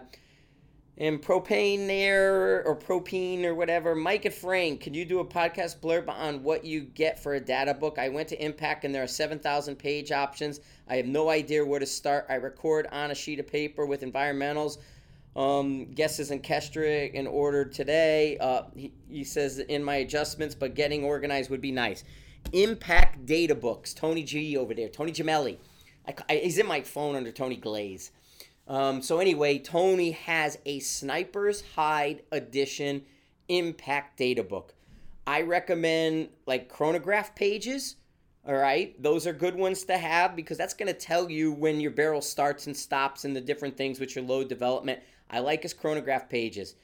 and 1.00 1.22
propane 1.22 1.88
there 1.88 2.62
or 2.66 2.76
propane 2.76 3.46
or 3.46 3.56
whatever. 3.56 3.96
Mike 3.96 4.26
and 4.26 4.34
Frank, 4.34 4.82
could 4.82 4.96
you 4.96 5.06
do 5.06 5.20
a 5.20 5.26
podcast 5.26 5.80
blurb 5.80 6.10
on 6.10 6.44
what 6.44 6.66
you 6.66 6.82
get 6.82 7.18
for 7.18 7.36
a 7.36 7.40
data 7.40 7.74
book? 7.74 7.98
I 7.98 8.10
went 8.10 8.28
to 8.30 8.44
Impact 8.44 8.84
and 8.84 8.94
there 8.94 9.04
are 9.04 9.08
7,000 9.08 9.78
page 9.78 10.12
options. 10.12 10.60
I 10.90 10.98
have 10.98 11.06
no 11.06 11.30
idea 11.30 11.66
where 11.66 11.80
to 11.80 11.86
start. 11.86 12.26
I 12.30 12.36
record 12.36 12.88
on 12.92 13.12
a 13.12 13.16
sheet 13.16 13.40
of 13.40 13.48
paper 13.48 13.86
with 13.86 14.02
environmentals. 14.02 14.78
Um, 15.40 15.86
guesses 15.94 16.32
and 16.32 16.44
Kestrel 16.44 17.10
in 17.14 17.26
order 17.26 17.64
today. 17.64 18.38
Uh, 18.40 18.64
he, 18.76 18.92
he 19.10 19.24
says 19.24 19.60
in 19.60 19.82
my 19.82 19.96
adjustments, 19.96 20.54
but 20.54 20.76
getting 20.76 21.06
organized 21.06 21.50
would 21.50 21.62
be 21.62 21.72
nice. 21.72 22.04
Impact 22.52 23.26
Data 23.26 23.56
Books. 23.56 23.94
Tony 23.94 24.24
G 24.24 24.58
over 24.58 24.74
there. 24.74 24.90
Tony 24.90 25.14
Gemelli. 25.14 25.58
I, 26.06 26.16
I, 26.28 26.36
he's 26.36 26.58
in 26.58 26.68
my 26.68 26.82
phone 26.82 27.16
under 27.16 27.32
Tony 27.32 27.56
Glaze. 27.56 28.12
Um, 28.68 29.02
so 29.02 29.20
anyway, 29.20 29.60
Tony 29.60 30.12
has 30.12 30.58
a 30.66 30.80
Sniper's 30.80 31.64
Hide 31.74 32.24
Edition 32.34 33.04
Impact 33.48 34.18
Data 34.18 34.44
Book. 34.44 34.74
I 35.26 35.44
recommend 35.44 36.30
like 36.48 36.68
chronograph 36.68 37.34
pages. 37.34 37.96
All 38.46 38.56
right, 38.56 39.02
those 39.02 39.28
are 39.28 39.34
good 39.34 39.56
ones 39.56 39.84
to 39.86 39.98
have 39.98 40.36
because 40.36 40.58
that's 40.58 40.74
going 40.74 40.88
to 40.88 41.00
tell 41.00 41.30
you 41.30 41.52
when 41.52 41.80
your 41.80 41.92
barrel 41.92 42.22
starts 42.22 42.68
and 42.68 42.76
stops 42.76 43.24
and 43.24 43.36
the 43.36 43.42
different 43.42 43.78
things 43.78 44.00
with 44.00 44.16
your 44.16 44.26
load 44.26 44.50
development. 44.50 45.00
I 45.30 45.40
like 45.40 45.64
his 45.64 45.74
chronograph 45.74 46.30
pages. 46.30 46.76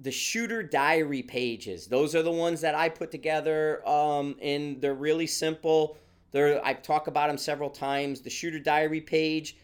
The 0.00 0.12
shooter 0.12 0.62
diary 0.62 1.22
pages, 1.22 1.86
those 1.86 2.14
are 2.14 2.22
the 2.22 2.30
ones 2.30 2.60
that 2.60 2.74
I 2.74 2.88
put 2.88 3.10
together, 3.10 3.86
um, 3.88 4.36
and 4.40 4.80
they're 4.80 4.94
really 4.94 5.26
simple. 5.26 5.98
They're 6.30 6.64
I've 6.64 6.82
talked 6.82 7.08
about 7.08 7.28
them 7.28 7.38
several 7.38 7.70
times. 7.70 8.20
The 8.20 8.30
shooter 8.30 8.60
diary 8.60 9.00
page 9.00 9.56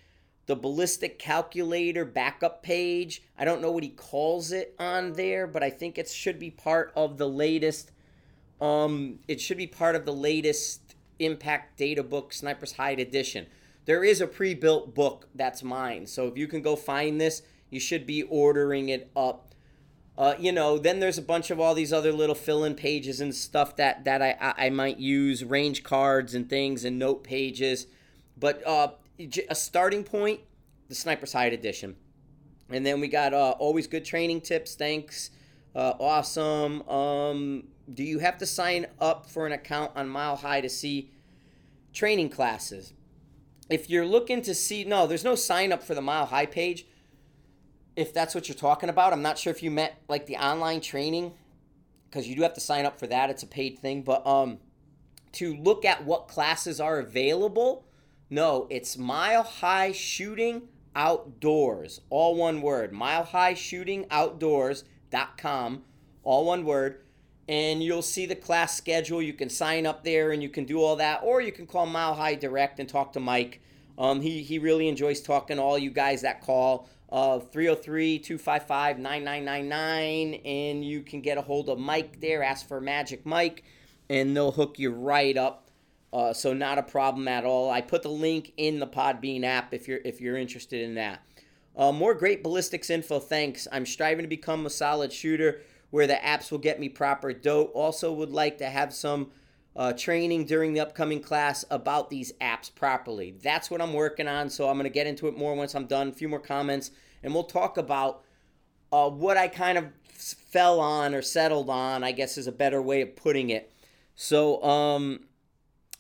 the 0.47 0.57
ballistic 0.57 1.19
calculator 1.19 2.05
backup 2.05 2.63
page. 2.63 3.23
I 3.39 3.45
don't 3.45 3.63
know 3.63 3.71
what 3.71 3.83
he 3.83 3.89
calls 3.91 4.53
it 4.53 4.75
on 4.79 5.15
there, 5.15 5.47
but 5.47 5.63
I 5.63 5.71
think 5.71 5.97
it 5.97 6.09
should 6.09 6.39
be 6.39 6.51
part 6.51 6.93
of 6.95 7.17
the 7.17 7.29
latest. 7.29 7.93
Um, 8.61 9.21
it 9.27 9.41
should 9.41 9.57
be 9.57 9.67
part 9.67 9.97
of 9.97 10.05
the 10.05 10.13
latest 10.13 10.97
Impact 11.19 11.79
Data 11.79 12.03
Book 12.03 12.33
Sniper's 12.33 12.73
Hide 12.73 13.01
edition. 13.01 13.47
There 13.87 14.05
is 14.05 14.21
a 14.21 14.27
pre-built 14.27 14.95
book 14.95 15.29
that's 15.35 15.63
mine, 15.63 16.07
so 16.07 16.27
if 16.27 16.37
you 16.37 16.47
can 16.47 16.63
go 16.63 16.77
find 16.77 17.21
this, 17.21 17.43
you 17.75 17.81
should 17.81 18.07
be 18.07 18.23
ordering 18.23 18.89
it 18.89 19.11
up. 19.17 19.55
Uh, 20.17 20.35
you 20.39 20.53
know, 20.53 20.79
then 20.79 21.01
there's 21.01 21.19
a 21.19 21.23
bunch 21.23 21.51
of 21.51 21.59
all 21.59 21.75
these 21.75 21.93
other 21.93 22.13
little 22.13 22.37
fill-in 22.37 22.75
pages 22.75 23.21
and 23.21 23.35
stuff 23.35 23.75
that 23.77 24.05
that 24.05 24.23
I 24.23 24.37
I, 24.41 24.67
I 24.67 24.71
might 24.71 24.99
use, 24.99 25.45
range 25.45 25.83
cards 25.83 26.35
and 26.35 26.49
things 26.49 26.85
and 26.85 26.99
note 26.99 27.25
pages. 27.25 27.87
But 28.39 28.65
uh, 28.67 28.93
a 29.49 29.55
starting 29.55 30.05
point, 30.05 30.41
the 30.89 30.95
Sniper's 30.95 31.33
Hide 31.33 31.53
edition. 31.53 31.97
And 32.71 32.85
then 32.85 33.01
we 33.01 33.09
got 33.09 33.35
uh, 33.35 33.55
always 33.59 33.87
good 33.87 34.05
training 34.05 34.41
tips. 34.41 34.75
Thanks. 34.75 35.31
Uh, 35.75 35.95
awesome. 36.01 36.89
Um, 36.89 37.65
do 37.93 38.03
you 38.03 38.21
have 38.21 38.39
to 38.39 38.47
sign 38.47 38.87
up 39.01 39.29
for 39.29 39.47
an 39.47 39.53
account 39.53 39.93
on 39.97 40.09
Mile 40.09 40.37
High 40.37 40.61
to 40.61 40.69
see 40.69 41.11
training 41.93 42.31
classes? 42.31 42.93
If 43.69 43.91
you're 43.91 44.07
looking 44.07 44.43
to 44.43 44.55
see, 44.55 44.85
no, 44.85 45.07
there's 45.07 45.25
no 45.25 45.35
sign 45.35 45.73
up 45.73 45.83
for 45.83 45.95
the 45.95 46.01
Mile 46.01 46.27
High 46.27 46.47
page. 46.47 46.87
If 47.97 48.13
that's 48.13 48.35
what 48.35 48.49
you're 48.49 48.57
talking 48.57 48.89
about, 48.89 49.13
I'm 49.13 49.23
not 49.23 49.39
sure 49.39 49.53
if 49.53 49.63
you 49.63 49.71
meant 49.71 49.93
like 50.09 50.27
the 50.27 50.37
online 50.37 50.81
training, 50.81 51.33
because 52.09 52.29
you 52.29 52.37
do 52.37 52.43
have 52.43 52.55
to 52.55 52.61
sign 52.61 52.87
up 52.87 52.99
for 52.99 53.07
that. 53.09 53.31
It's 53.31 53.43
a 53.43 53.47
paid 53.47 53.79
thing. 53.79 54.03
But 54.03 54.27
um, 54.27 54.59
to 55.33 55.57
look 55.57 55.85
at 55.85 56.05
what 56.05 56.29
classes 56.29 56.81
are 56.81 56.99
available, 56.99 57.87
no, 58.31 58.67
it's 58.71 58.97
Mile 58.97 59.43
High 59.43 59.93
Shooting 59.93 60.63
Outdoors. 60.97 62.01
All 62.11 62.37
one 62.37 62.63
word. 62.63 62.93
Mile 62.93 63.25
High 63.25 63.55
Shooting 63.55 64.07
Outdoors.com. 64.11 65.83
All 66.23 66.45
one 66.45 66.65
word. 66.65 67.01
And 67.49 67.83
you'll 67.83 68.03
see 68.03 68.27
the 68.27 68.37
class 68.37 68.77
schedule. 68.77 69.21
You 69.21 69.35
can 69.35 69.51
sign 69.51 69.87
up 69.87 70.05
there 70.05 70.33
and 70.33 70.43
you 70.43 70.49
can 70.49 70.65
do 70.65 70.81
all 70.81 70.97
that. 70.97 71.21
Or 71.23 71.41
you 71.41 71.53
can 71.53 71.67
call 71.67 71.87
Mile 71.87 72.15
High 72.15 72.37
Direct 72.37 72.81
and 72.81 72.89
talk 72.89 73.13
to 73.15 73.21
Mike. 73.21 73.61
Um, 73.99 74.21
he, 74.21 74.43
he 74.43 74.59
really 74.59 74.89
enjoys 74.89 75.21
talking 75.21 75.57
to 75.57 75.63
all 75.63 75.79
you 75.79 75.91
guys 75.91 76.23
that 76.23 76.41
call. 76.41 76.89
Uh, 77.11 77.39
303 77.39 78.19
255 78.19 78.99
9999. 78.99 80.35
And 80.45 80.85
you 80.85 81.03
can 81.03 81.21
get 81.21 81.39
a 81.39 81.43
hold 81.43 81.69
of 81.69 81.79
Mike 81.79 82.21
there. 82.21 82.43
Ask 82.43 82.67
for 82.67 82.81
Magic 82.81 83.25
Mike. 83.25 83.65
And 84.09 84.37
they'll 84.37 84.53
hook 84.53 84.79
you 84.79 84.91
right 84.91 85.37
up 85.37 85.65
uh, 86.15 86.33
so 86.33 86.55
not 86.55 86.79
a 86.79 86.83
problem 86.83 87.27
at 87.27 87.45
all. 87.45 87.71
I 87.71 87.81
put 87.81 88.03
the 88.03 88.09
link 88.09 88.53
in 88.57 88.79
the 88.79 88.87
Podbean 88.87 89.43
app 89.43 89.75
if 89.75 89.89
you're 89.89 89.99
if 90.05 90.21
you're 90.21 90.37
interested 90.37 90.81
in 90.81 90.95
that. 90.95 91.21
Uh, 91.77 91.91
more 91.91 92.15
great 92.15 92.45
ballistics 92.45 92.89
info. 92.89 93.19
Thanks. 93.19 93.67
I'm 93.73 93.85
striving 93.85 94.23
to 94.23 94.29
become 94.29 94.65
a 94.65 94.71
solid 94.71 95.13
shooter 95.13 95.61
where 95.91 96.07
the 96.07 96.15
apps 96.15 96.53
will 96.53 96.59
get 96.59 96.79
me 96.79 96.89
proper 96.89 97.33
dope. 97.33 97.73
Also 97.75 98.13
would 98.13 98.31
like 98.31 98.59
to 98.59 98.67
have 98.67 98.95
some 98.95 99.33
uh, 99.77 99.93
training 99.93 100.45
during 100.45 100.73
the 100.73 100.81
upcoming 100.81 101.21
class 101.21 101.65
about 101.71 102.11
these 102.11 102.33
apps 102.41 102.73
properly. 102.75 103.35
That's 103.43 103.71
what 103.71 103.81
I'm 103.81 103.93
working 103.93 104.29
on. 104.29 104.49
So 104.51 104.69
I'm 104.69 104.77
going 104.77 104.85
to 104.85 104.91
get 104.91 105.07
into 105.07 105.27
it 105.29 105.37
more 105.37 105.55
once 105.55 105.75
I'm 105.75 105.87
done. 105.87 106.09
A 106.09 106.13
few 106.13 106.29
more 106.29 106.41
comments, 106.41 106.91
and 107.23 107.35
we'll 107.35 107.45
talk 107.45 107.77
about 107.77 108.23
uh, 108.93 109.11
what 109.11 109.37
I 109.37 109.49
kind 109.49 109.79
of 109.79 109.87
fell 110.13 110.81
on 110.81 111.15
or 111.15 111.23
settled 111.23 111.69
on, 111.69 112.05
I 112.05 112.13
guess 112.13 112.39
is 112.39 112.47
a 112.47 112.53
better 112.53 112.81
way 112.81 113.01
of 113.03 113.17
putting 113.17 113.51
it. 113.51 113.73
So, 114.15 114.63
um, 114.63 115.25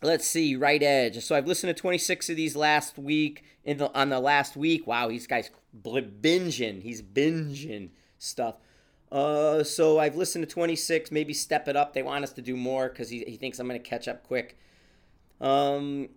let's 0.02 0.26
see, 0.26 0.54
right 0.54 0.83
edge. 0.83 1.23
So 1.25 1.35
I've 1.35 1.49
listened 1.49 1.75
to 1.75 1.81
26 1.81 2.31
of 2.31 2.37
these 2.37 2.54
last 2.54 2.99
week. 2.99 3.45
In 3.64 3.78
the 3.78 3.90
on 3.99 4.11
the 4.11 4.21
last 4.21 4.57
week, 4.57 4.87
wow, 4.87 5.09
these 5.09 5.26
guys 5.26 5.50
binging. 5.83 6.83
He's 6.83 7.00
binging 7.00 7.90
stuff. 8.19 8.57
Uh, 9.13 9.63
so 9.63 9.99
I've 9.99 10.17
listened 10.17 10.49
to 10.49 10.53
26. 10.53 11.13
Maybe 11.13 11.33
step 11.33 11.69
it 11.69 11.77
up. 11.77 11.93
They 11.93 12.03
want 12.03 12.25
us 12.25 12.33
to 12.33 12.43
do 12.43 12.57
more 12.57 12.89
because 12.89 13.11
he, 13.11 13.25
he 13.27 13.37
thinks 13.37 13.59
I'm 13.59 13.69
going 13.69 13.81
to 13.81 13.89
catch 13.89 14.09
up 14.09 14.27
quick. 14.27 14.59
Um, 15.41 16.09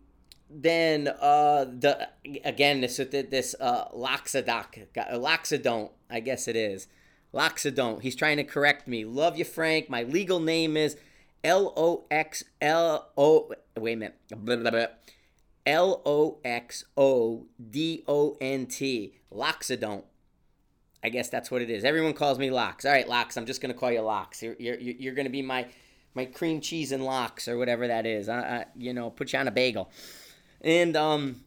then 0.50 1.10
uh, 1.20 1.66
the 1.66 2.10
again 2.46 2.82
this 2.82 2.98
this 2.98 3.56
uh, 3.60 3.90
Loxadoc, 3.90 4.88
Loxodont, 4.96 5.92
I 6.10 6.20
guess 6.22 6.48
it 6.48 6.56
is. 6.56 6.88
Loxodont. 7.34 8.02
He's 8.02 8.16
trying 8.16 8.38
to 8.38 8.44
correct 8.44 8.88
me. 8.88 9.04
Love 9.04 9.38
you, 9.38 9.46
Frank. 9.46 9.90
My 9.90 10.04
legal 10.04 10.40
name 10.40 10.78
is 10.78 10.96
L 11.44 11.74
O 11.76 12.06
X 12.10 12.44
L 12.62 13.10
O. 13.18 13.52
Wait 13.76 13.94
a 13.94 13.98
minute. 13.98 14.94
L 15.66 16.02
O 16.06 16.40
X 16.46 16.86
O 16.96 17.46
D 17.70 18.04
O 18.08 18.38
N 18.40 18.66
T. 18.66 19.14
Loxodont. 19.34 20.04
I 21.04 21.10
guess 21.10 21.30
that's 21.30 21.52
what 21.52 21.62
it 21.62 21.70
is. 21.70 21.84
Everyone 21.84 22.14
calls 22.14 22.40
me 22.40 22.50
Locks. 22.50 22.86
All 22.86 22.92
right, 22.92 23.08
Locks. 23.08 23.38
I'm 23.38 23.46
just 23.46 23.62
gonna 23.62 23.74
call 23.74 23.92
you 23.92 24.02
Locks. 24.02 24.42
You're 24.42 24.56
you're, 24.60 24.78
you're 24.78 25.14
gonna 25.14 25.30
be 25.30 25.42
my 25.42 25.68
my 26.18 26.26
cream 26.26 26.60
cheese 26.60 26.92
and 26.92 27.06
locks 27.06 27.48
or 27.48 27.58
whatever 27.58 27.88
that 27.88 28.06
is. 28.06 28.28
I, 28.28 28.40
I, 28.40 28.66
you 28.76 28.92
know, 28.92 29.12
put 29.12 29.32
you 29.32 29.40
on 29.40 29.48
a 29.48 29.52
bagel. 29.52 29.92
And 30.62 30.98
um, 30.98 31.44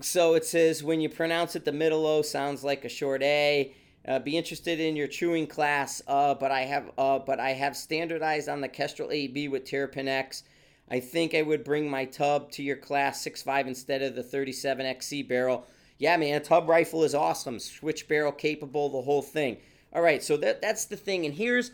so 0.00 0.34
it 0.34 0.44
says 0.44 0.82
when 0.82 1.00
you 1.00 1.08
pronounce 1.08 1.56
it, 1.56 1.64
the 1.64 1.72
middle 1.72 2.06
O 2.06 2.22
sounds 2.22 2.62
like 2.62 2.84
a 2.84 2.88
short 2.88 3.22
A. 3.22 3.74
Uh, 4.06 4.20
be 4.20 4.36
interested 4.36 4.78
in 4.78 4.94
your 4.94 5.08
chewing 5.08 5.48
class, 5.48 6.00
uh, 6.06 6.32
but 6.34 6.52
I 6.52 6.60
have 6.60 6.92
uh, 6.96 7.18
but 7.18 7.40
I 7.40 7.50
have 7.50 7.76
standardized 7.76 8.48
on 8.48 8.60
the 8.60 8.68
Kestrel 8.68 9.10
AB 9.10 9.48
with 9.48 9.64
Terrapin 9.64 10.06
X. 10.06 10.44
I 10.88 11.00
think 11.00 11.34
I 11.34 11.42
would 11.42 11.64
bring 11.64 11.90
my 11.90 12.04
Tubb 12.04 12.52
to 12.52 12.62
your 12.62 12.76
class 12.76 13.26
6.5 13.26 13.66
instead 13.66 14.02
of 14.02 14.14
the 14.14 14.22
37XC 14.22 15.26
barrel. 15.26 15.66
Yeah, 15.98 16.16
man, 16.16 16.36
a 16.36 16.40
Tubb 16.40 16.68
rifle 16.68 17.04
is 17.04 17.14
awesome. 17.14 17.58
Switch 17.58 18.06
barrel 18.06 18.32
capable, 18.32 18.88
the 18.88 19.02
whole 19.02 19.22
thing. 19.22 19.58
All 19.92 20.02
right, 20.02 20.22
so 20.22 20.36
that 20.38 20.60
that's 20.60 20.84
the 20.84 20.96
thing. 20.96 21.24
And 21.24 21.34
here's 21.34 21.70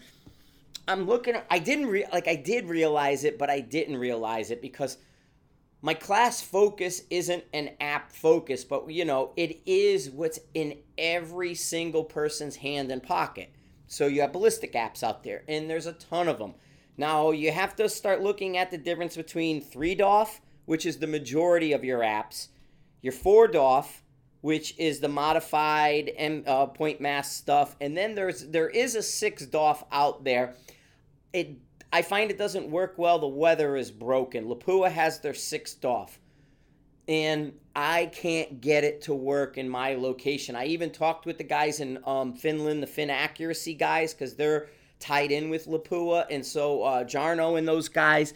I'm 0.87 1.07
looking 1.07 1.35
I 1.51 1.59
didn't 1.59 1.87
re- 1.87 2.07
like 2.13 2.29
I 2.29 2.37
did 2.37 2.67
realize 2.67 3.25
it, 3.25 3.39
but 3.39 3.51
I 3.51 3.61
didn't 3.61 3.97
realize 3.97 4.51
it 4.51 4.63
because 4.63 4.99
my 5.81 5.95
class 5.95 6.41
focus 6.41 7.03
isn't 7.11 7.45
an 7.53 7.71
app 7.81 8.13
focus, 8.13 8.63
but 8.63 8.89
you 8.91 9.05
know, 9.05 9.33
it 9.37 9.61
is 9.67 10.11
what's 10.11 10.39
in 10.55 10.79
every 10.97 11.55
single 11.55 12.05
person's 12.05 12.57
hand 12.57 12.93
and 12.93 13.03
pocket. 13.03 13.51
So 13.89 14.07
you 14.07 14.21
have 14.21 14.33
ballistic 14.33 14.75
apps 14.75 15.03
out 15.03 15.25
there, 15.25 15.43
and 15.49 15.69
there's 15.69 15.87
a 15.87 15.93
ton 15.93 16.29
of 16.29 16.39
them. 16.39 16.55
Now 16.97 17.33
you 17.33 17.51
have 17.51 17.75
to 17.77 17.89
start 17.89 18.23
looking 18.23 18.57
at 18.57 18.71
the 18.71 18.79
difference 18.79 19.17
between 19.17 19.63
3DOF, 19.63 20.39
which 20.67 20.87
is 20.87 20.99
the 20.99 21.07
majority 21.07 21.73
of 21.73 21.85
your 21.85 22.01
apps, 22.01 22.49
your 23.01 23.13
4DOF, 23.13 24.02
which 24.43 24.77
is 24.77 25.01
the 25.01 25.09
modified 25.09 26.13
M, 26.17 26.45
uh, 26.47 26.67
point 26.67 27.01
mass 27.01 27.35
stuff, 27.35 27.75
and 27.81 27.97
then 27.97 28.15
there's 28.15 28.47
there 28.49 28.69
is 28.69 28.95
a 28.95 29.03
6 29.03 29.47
DOF 29.47 29.85
out 29.91 30.25
there. 30.25 30.55
It 31.33 31.57
I 31.93 32.03
find 32.03 32.31
it 32.31 32.39
doesn't 32.39 32.69
work 32.69 32.95
well. 32.97 33.19
The 33.19 33.27
weather 33.27 33.77
is 33.77 33.91
broken. 33.91 34.47
Lapua 34.47 34.91
has 34.91 35.21
their 35.21 35.35
6 35.35 35.75
DOF, 35.75 36.19
and 37.09 37.53
I 37.75 38.07
can't 38.07 38.61
get 38.61 38.85
it 38.85 39.03
to 39.03 39.15
work 39.15 39.59
in 39.59 39.69
my 39.69 39.95
location. 39.95 40.57
I 40.57 40.67
even 40.67 40.91
talked 40.91 41.25
with 41.25 41.39
the 41.39 41.45
guys 41.45 41.81
in 41.81 41.99
um, 42.05 42.35
Finland, 42.35 42.83
the 42.83 42.87
Fin 42.89 43.11
Accuracy 43.11 43.75
guys, 43.75 44.13
because 44.13 44.35
they're 44.35 44.69
tied 44.99 45.31
in 45.31 45.51
with 45.51 45.67
Lapua, 45.67 46.27
and 46.31 46.45
so 46.45 46.83
uh, 46.83 47.05
Jarno 47.05 47.59
and 47.59 47.67
those 47.67 47.89
guys. 47.89 48.35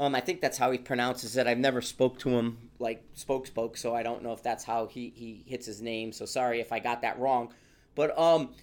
Um, 0.00 0.14
I 0.14 0.20
think 0.20 0.40
that's 0.40 0.56
how 0.56 0.70
he 0.70 0.78
pronounces 0.78 1.36
it. 1.36 1.46
I've 1.46 1.58
never 1.58 1.82
spoke 1.82 2.18
to 2.20 2.30
him 2.30 2.70
like 2.78 3.04
spoke 3.12 3.46
spoke, 3.46 3.76
so 3.76 3.94
I 3.94 4.02
don't 4.02 4.22
know 4.22 4.32
if 4.32 4.42
that's 4.42 4.64
how 4.64 4.86
he 4.86 5.12
he 5.14 5.44
hits 5.46 5.66
his 5.66 5.82
name. 5.82 6.10
So 6.10 6.24
sorry 6.24 6.58
if 6.58 6.72
I 6.72 6.78
got 6.78 7.02
that 7.02 7.18
wrong. 7.18 7.52
But 7.94 8.18
um, 8.18 8.54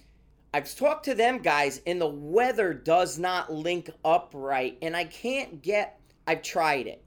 I've 0.52 0.74
talked 0.74 1.04
to 1.04 1.14
them 1.14 1.38
guys, 1.38 1.80
and 1.86 2.00
the 2.00 2.08
weather 2.08 2.74
does 2.74 3.20
not 3.20 3.52
link 3.52 3.88
up 4.04 4.32
right, 4.34 4.76
and 4.82 4.96
I 4.96 5.04
can't 5.04 5.62
get. 5.62 6.00
I've 6.26 6.42
tried 6.42 6.88
it, 6.88 7.04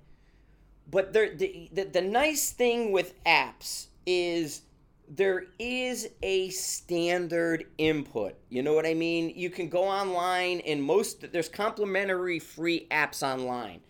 but 0.89 1.11
there, 1.11 1.35
the, 1.35 1.69
the 1.73 1.83
the 1.83 2.01
nice 2.01 2.51
thing 2.51 2.93
with 2.93 3.21
apps 3.25 3.87
is 4.05 4.61
there 5.09 5.47
is 5.59 6.07
a 6.23 6.47
standard 6.51 7.65
input. 7.77 8.35
You 8.47 8.63
know 8.63 8.73
what 8.73 8.85
I 8.85 8.93
mean? 8.93 9.33
You 9.35 9.49
can 9.49 9.67
go 9.67 9.83
online, 9.83 10.61
and 10.61 10.81
most 10.81 11.33
there's 11.33 11.49
complimentary 11.49 12.39
free 12.39 12.87
apps 12.91 13.23
online. 13.23 13.81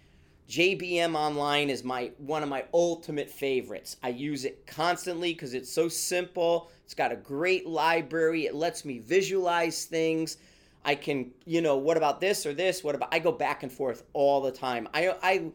JBM 0.52 1.16
Online 1.16 1.70
is 1.70 1.86
my 1.86 2.12
one 2.18 2.44
of 2.44 2.50
my 2.50 2.66
ultimate 2.74 3.30
favorites. 3.30 3.96
I 4.04 4.10
use 4.10 4.44
it 4.44 4.68
constantly 4.68 5.32
because 5.32 5.54
it's 5.54 5.72
so 5.72 5.88
simple. 5.88 6.70
It's 6.84 6.94
got 6.94 7.14
a 7.14 7.16
great 7.16 7.68
library. 7.68 8.48
It 8.48 8.54
lets 8.54 8.84
me 8.84 9.00
visualize 9.00 9.86
things. 9.86 10.36
I 10.84 10.96
can, 10.96 11.32
you 11.46 11.62
know, 11.62 11.78
what 11.78 11.96
about 11.96 12.20
this 12.20 12.46
or 12.46 12.54
this? 12.54 12.84
What 12.84 12.96
about 12.96 13.14
I 13.14 13.20
go 13.20 13.32
back 13.32 13.64
and 13.64 13.72
forth 13.72 14.04
all 14.12 14.42
the 14.42 14.52
time. 14.52 14.90
I 14.94 15.16
I 15.24 15.52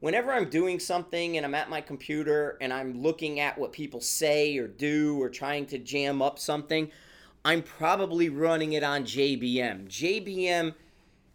whenever 0.00 0.32
I'm 0.32 0.50
doing 0.50 0.80
something 0.80 1.36
and 1.36 1.46
I'm 1.46 1.54
at 1.54 1.70
my 1.70 1.80
computer 1.80 2.58
and 2.60 2.72
I'm 2.72 3.00
looking 3.00 3.38
at 3.38 3.56
what 3.56 3.70
people 3.70 4.00
say 4.00 4.58
or 4.58 4.66
do 4.66 5.22
or 5.22 5.28
trying 5.28 5.66
to 5.66 5.78
jam 5.78 6.20
up 6.20 6.40
something, 6.40 6.90
I'm 7.44 7.62
probably 7.62 8.28
running 8.28 8.72
it 8.72 8.82
on 8.82 9.04
JBM. 9.04 9.86
JBM 9.86 10.74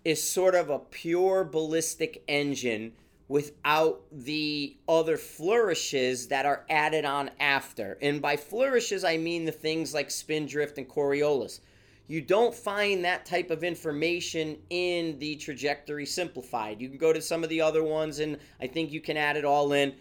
is 0.03 0.21
sort 0.21 0.53
of 0.53 0.69
a 0.69 0.79
pure 0.79 1.45
ballistic 1.45 2.21
engine 2.27 2.91
without 3.27 4.03
the 4.11 4.77
other 4.87 5.17
flourishes 5.17 6.27
that 6.27 6.45
are 6.45 6.65
added 6.69 7.05
on 7.05 7.31
after. 7.39 7.97
And 8.01 8.21
by 8.21 8.37
flourishes, 8.37 9.03
I 9.03 9.17
mean 9.17 9.45
the 9.45 9.51
things 9.51 9.93
like 9.93 10.11
spindrift 10.11 10.77
and 10.77 10.87
Coriolis. 10.87 11.59
You 12.07 12.21
don't 12.21 12.53
find 12.53 13.03
that 13.03 13.25
type 13.25 13.49
of 13.49 13.63
information 13.63 14.57
in 14.69 15.17
the 15.17 15.35
trajectory 15.37 16.05
simplified. 16.05 16.79
You 16.79 16.87
can 16.87 16.99
go 16.99 17.11
to 17.11 17.21
some 17.21 17.43
of 17.43 17.49
the 17.49 17.61
other 17.61 17.83
ones, 17.83 18.19
and 18.19 18.37
I 18.61 18.67
think 18.67 18.91
you 18.91 19.01
can 19.01 19.17
add 19.17 19.37
it 19.37 19.45
all 19.45 19.73
in. 19.73 19.95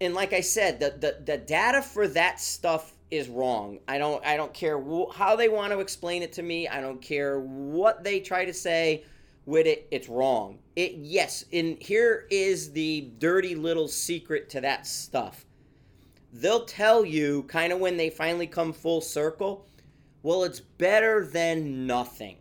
And 0.00 0.14
like 0.14 0.32
I 0.32 0.40
said, 0.40 0.78
the, 0.78 0.90
the, 0.90 1.20
the 1.24 1.38
data 1.38 1.82
for 1.82 2.06
that 2.08 2.40
stuff 2.40 2.92
is 3.10 3.28
wrong. 3.28 3.78
I 3.86 3.98
don't 3.98 4.24
I 4.24 4.36
don't 4.36 4.54
care 4.54 4.80
wh- 4.80 5.14
how 5.14 5.36
they 5.36 5.48
want 5.48 5.72
to 5.72 5.80
explain 5.80 6.22
it 6.22 6.32
to 6.34 6.42
me. 6.42 6.66
I 6.66 6.80
don't 6.80 7.02
care 7.02 7.40
what 7.40 8.02
they 8.02 8.20
try 8.20 8.44
to 8.46 8.54
say 8.54 9.04
with 9.44 9.66
it, 9.66 9.88
it's 9.90 10.08
wrong. 10.08 10.58
It 10.76 10.92
yes, 10.96 11.44
and 11.52 11.80
here 11.82 12.26
is 12.30 12.72
the 12.72 13.12
dirty 13.18 13.54
little 13.54 13.88
secret 13.88 14.48
to 14.50 14.60
that 14.60 14.86
stuff. 14.86 15.44
They'll 16.32 16.64
tell 16.64 17.04
you 17.04 17.42
kind 17.44 17.72
of 17.72 17.78
when 17.78 17.96
they 17.96 18.08
finally 18.08 18.46
come 18.46 18.72
full 18.72 19.00
circle, 19.00 19.66
well, 20.22 20.44
it's 20.44 20.60
better 20.60 21.26
than 21.26 21.86
nothing. 21.86 22.36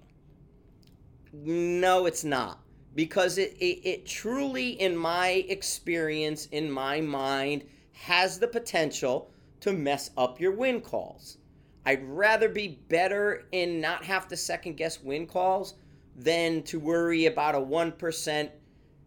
No, 1.34 2.06
it's 2.06 2.24
not. 2.24 2.60
Because 2.94 3.38
it, 3.38 3.56
it, 3.60 3.88
it 3.88 4.06
truly, 4.06 4.72
in 4.82 4.96
my 4.96 5.46
experience, 5.50 6.48
in 6.48 6.70
my 6.70 7.02
mind, 7.02 7.64
has 7.94 8.38
the 8.38 8.48
potential 8.48 9.32
to 9.62 9.74
mess 9.74 10.12
up 10.18 10.40
your 10.40 10.52
win 10.52 10.82
calls. 10.82 11.38
I'd 11.86 12.04
rather 12.04 12.50
be 12.50 12.80
better 12.90 13.46
and 13.54 13.82
not 13.82 14.04
have 14.04 14.28
to 14.28 14.38
second 14.38 14.78
guess 14.78 15.02
win 15.02 15.26
calls 15.26 15.76
than 16.24 16.64
to 16.64 16.80
worry 16.80 17.26
about 17.26 17.56
a 17.56 17.60
1% 17.60 18.50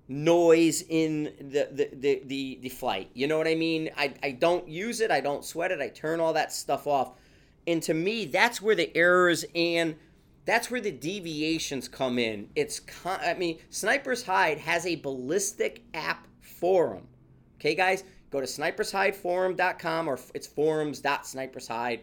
noise 0.09 0.85
in 0.89 1.25
the, 1.39 1.69
the, 1.71 1.91
the, 1.93 2.23
the, 2.25 2.59
the 2.63 2.69
flight. 2.69 3.11
You 3.15 3.27
know 3.27 3.39
what 3.39 3.49
I 3.49 3.55
mean? 3.55 3.91
I, 3.97 4.15
I 4.23 4.33
don't 4.33 4.69
use 4.69 5.01
it, 5.01 5.11
I 5.11 5.21
don't 5.21 5.45
sweat 5.45 5.71
it, 5.71 5.81
I 5.81 5.89
turn 5.89 6.21
all 6.21 6.33
that 6.35 6.53
stuff 6.53 6.87
off. 6.87 7.13
And 7.67 7.83
to 7.85 7.95
me, 7.95 8.27
that's 8.27 8.61
where 8.61 8.75
the 8.75 8.95
errors 8.97 9.45
and 9.55 9.97
that's 10.45 10.71
where 10.71 10.81
the 10.81 10.93
deviations 10.93 11.89
come 11.89 12.19
in. 12.19 12.51
It's 12.55 12.81
con- 12.81 13.21
I 13.23 13.35
mean, 13.35 13.59
Sniper's 13.71 14.25
Hide 14.25 14.59
has 14.59 14.85
a 14.85 14.97
ballistic 14.97 15.83
app 15.95 16.27
forum. 16.41 17.07
Okay, 17.59 17.75
guys, 17.75 18.05
go 18.31 18.41
to 18.41 18.47
snipershideforum.com 18.47 20.09
or 20.09 20.19
it's 20.35 20.47
forums.snipershide. 20.47 22.01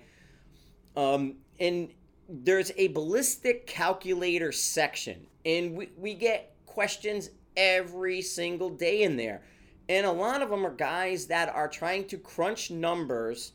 Um, 0.98 1.36
and 1.60 1.90
there's 2.32 2.72
a 2.78 2.88
ballistic 2.88 3.68
calculator 3.68 4.52
section, 4.52 5.28
and 5.46 5.76
we, 5.76 5.90
we 5.98 6.14
get 6.14 6.56
questions 6.66 7.30
every 7.58 8.22
single 8.22 8.70
day 8.70 9.04
in 9.04 9.18
there. 9.18 9.42
And 9.90 10.06
a 10.06 10.12
lot 10.12 10.42
of 10.42 10.50
them 10.50 10.66
are 10.66 10.74
guys 10.74 11.28
that 11.28 11.50
are 11.50 11.68
trying 11.68 12.08
to 12.08 12.18
crunch 12.18 12.72
numbers 12.72 13.52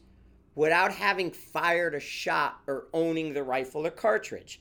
without 0.54 0.92
having 0.92 1.30
fired 1.30 1.94
a 1.94 2.00
shot 2.00 2.60
or 2.66 2.88
owning 2.92 3.32
the 3.32 3.42
rifle 3.42 3.86
or 3.86 3.90
cartridge. 3.90 4.60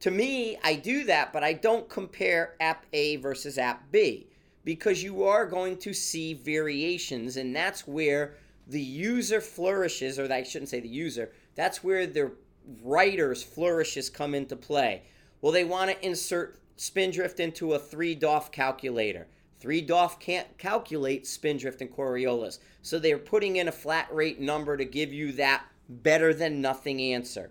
To 0.00 0.10
me, 0.10 0.56
I 0.62 0.76
do 0.76 1.04
that, 1.04 1.32
but 1.32 1.42
I 1.42 1.52
don't 1.52 1.88
compare 1.88 2.54
app 2.60 2.86
A 2.92 3.16
versus 3.16 3.58
app 3.58 3.90
B 3.90 4.28
because 4.64 5.02
you 5.02 5.24
are 5.24 5.46
going 5.46 5.76
to 5.78 5.92
see 5.92 6.34
variations, 6.34 7.36
and 7.36 7.54
that's 7.54 7.86
where 7.86 8.36
the 8.68 8.80
user 8.80 9.40
flourishes, 9.40 10.18
or 10.18 10.32
I 10.32 10.44
shouldn't 10.44 10.68
say 10.68 10.80
the 10.80 10.88
user, 10.88 11.32
that's 11.56 11.82
where 11.82 12.06
their 12.06 12.32
writers' 12.82 13.42
flourishes 13.42 14.10
come 14.10 14.34
into 14.34 14.56
play? 14.56 15.02
Well, 15.40 15.52
they 15.52 15.64
want 15.64 15.90
to 15.90 16.06
insert 16.06 16.58
spindrift 16.76 17.40
into 17.40 17.74
a 17.74 17.78
three 17.78 18.14
DOF 18.14 18.52
calculator. 18.52 19.26
Three 19.58 19.82
DOF 19.82 20.18
can't 20.18 20.56
calculate 20.56 21.26
spindrift 21.26 21.82
and 21.82 21.90
Coriolis. 21.90 22.58
So 22.82 22.98
they're 22.98 23.18
putting 23.18 23.56
in 23.56 23.68
a 23.68 23.72
flat 23.72 24.08
rate 24.12 24.40
number 24.40 24.76
to 24.76 24.84
give 24.84 25.12
you 25.12 25.32
that 25.32 25.64
better 25.88 26.32
than 26.32 26.62
nothing 26.62 27.00
answer. 27.00 27.50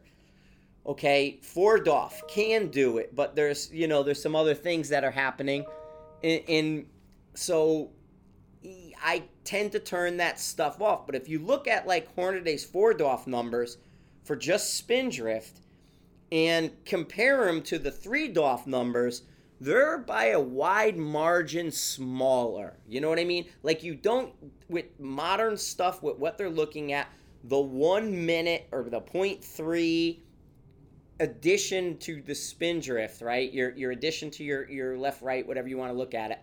Okay, 0.85 1.39
four 1.43 1.79
DOF 1.79 2.23
can 2.27 2.69
do 2.69 2.97
it, 2.97 3.15
but 3.15 3.35
there's 3.35 3.71
you 3.71 3.87
know 3.87 4.01
there's 4.01 4.21
some 4.21 4.35
other 4.35 4.55
things 4.55 4.89
that 4.89 5.03
are 5.03 5.11
happening, 5.11 5.65
in, 6.23 6.39
in 6.47 6.85
so 7.35 7.91
I 9.03 9.23
tend 9.43 9.71
to 9.73 9.79
turn 9.79 10.17
that 10.17 10.39
stuff 10.39 10.81
off. 10.81 11.05
But 11.05 11.15
if 11.15 11.29
you 11.29 11.39
look 11.39 11.67
at 11.67 11.85
like 11.85 12.13
Hornady's 12.15 12.65
four 12.65 12.93
DOF 12.93 13.27
numbers 13.27 13.77
for 14.29 14.36
just 14.36 14.75
spindrift 14.75 15.59
and 16.31 16.69
compare 16.86 17.48
them 17.48 17.63
to 17.63 17.79
the 17.79 17.89
three 17.89 18.27
DOF 18.27 18.67
numbers, 18.67 19.24
they're 19.59 19.98
by 19.98 20.25
a 20.25 20.39
wide 20.39 20.98
margin 20.98 21.71
smaller. 21.71 22.77
You 22.88 23.01
know 23.01 23.09
what 23.09 23.17
I 23.17 23.24
mean? 23.24 23.48
Like 23.63 23.81
you 23.81 23.95
don't 23.95 24.31
with 24.69 24.86
modern 25.00 25.57
stuff 25.57 26.03
with 26.03 26.19
what 26.19 26.38
they're 26.38 26.48
looking 26.48 26.93
at, 26.93 27.07
the 27.45 27.59
one 27.59 28.24
minute 28.27 28.67
or 28.71 28.83
the 28.83 29.01
point 29.01 29.43
three 29.43 30.21
addition 31.19 31.98
to 31.98 32.21
the 32.21 32.36
spindrift, 32.36 33.21
right? 33.21 33.51
Your 33.51 33.75
your 33.75 33.89
addition 33.89 34.29
to 34.29 34.43
your 34.43 34.69
your 34.69 34.95
left 34.95 35.24
right, 35.24 35.48
whatever 35.48 35.67
you 35.67 35.77
want 35.79 35.91
to 35.91 35.98
look 35.98 36.13
at 36.13 36.29
it, 36.29 36.39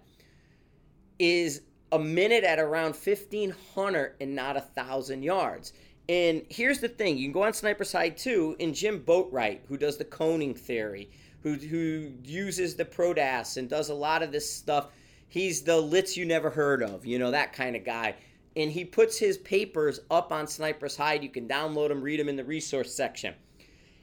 is 1.20 1.60
a 1.92 2.00
minute 2.00 2.42
at 2.42 2.58
around 2.58 2.96
1500 2.96 4.16
and 4.20 4.34
not 4.34 4.56
a 4.56 4.60
thousand 4.60 5.22
yards. 5.22 5.72
And 6.08 6.42
here's 6.48 6.78
the 6.78 6.88
thing: 6.88 7.18
you 7.18 7.26
can 7.26 7.32
go 7.32 7.42
on 7.42 7.52
Sniper's 7.52 7.92
Hide 7.92 8.16
too, 8.16 8.56
and 8.60 8.74
Jim 8.74 9.00
Boatright, 9.00 9.60
who 9.68 9.76
does 9.76 9.96
the 9.96 10.04
coning 10.04 10.54
theory, 10.54 11.10
who 11.42 11.54
who 11.54 12.12
uses 12.24 12.76
the 12.76 12.84
ProDAS 12.84 13.56
and 13.56 13.68
does 13.68 13.88
a 13.88 13.94
lot 13.94 14.22
of 14.22 14.32
this 14.32 14.50
stuff. 14.50 14.90
He's 15.28 15.62
the 15.62 15.80
Litz 15.80 16.16
you 16.16 16.24
never 16.24 16.50
heard 16.50 16.82
of, 16.82 17.04
you 17.04 17.18
know 17.18 17.32
that 17.32 17.52
kind 17.52 17.74
of 17.74 17.84
guy. 17.84 18.14
And 18.54 18.70
he 18.70 18.84
puts 18.84 19.18
his 19.18 19.36
papers 19.36 20.00
up 20.10 20.32
on 20.32 20.46
Sniper's 20.46 20.96
Hide. 20.96 21.22
You 21.22 21.28
can 21.28 21.46
download 21.46 21.88
them, 21.88 22.00
read 22.00 22.18
them 22.18 22.28
in 22.28 22.36
the 22.36 22.44
resource 22.44 22.94
section. 22.94 23.34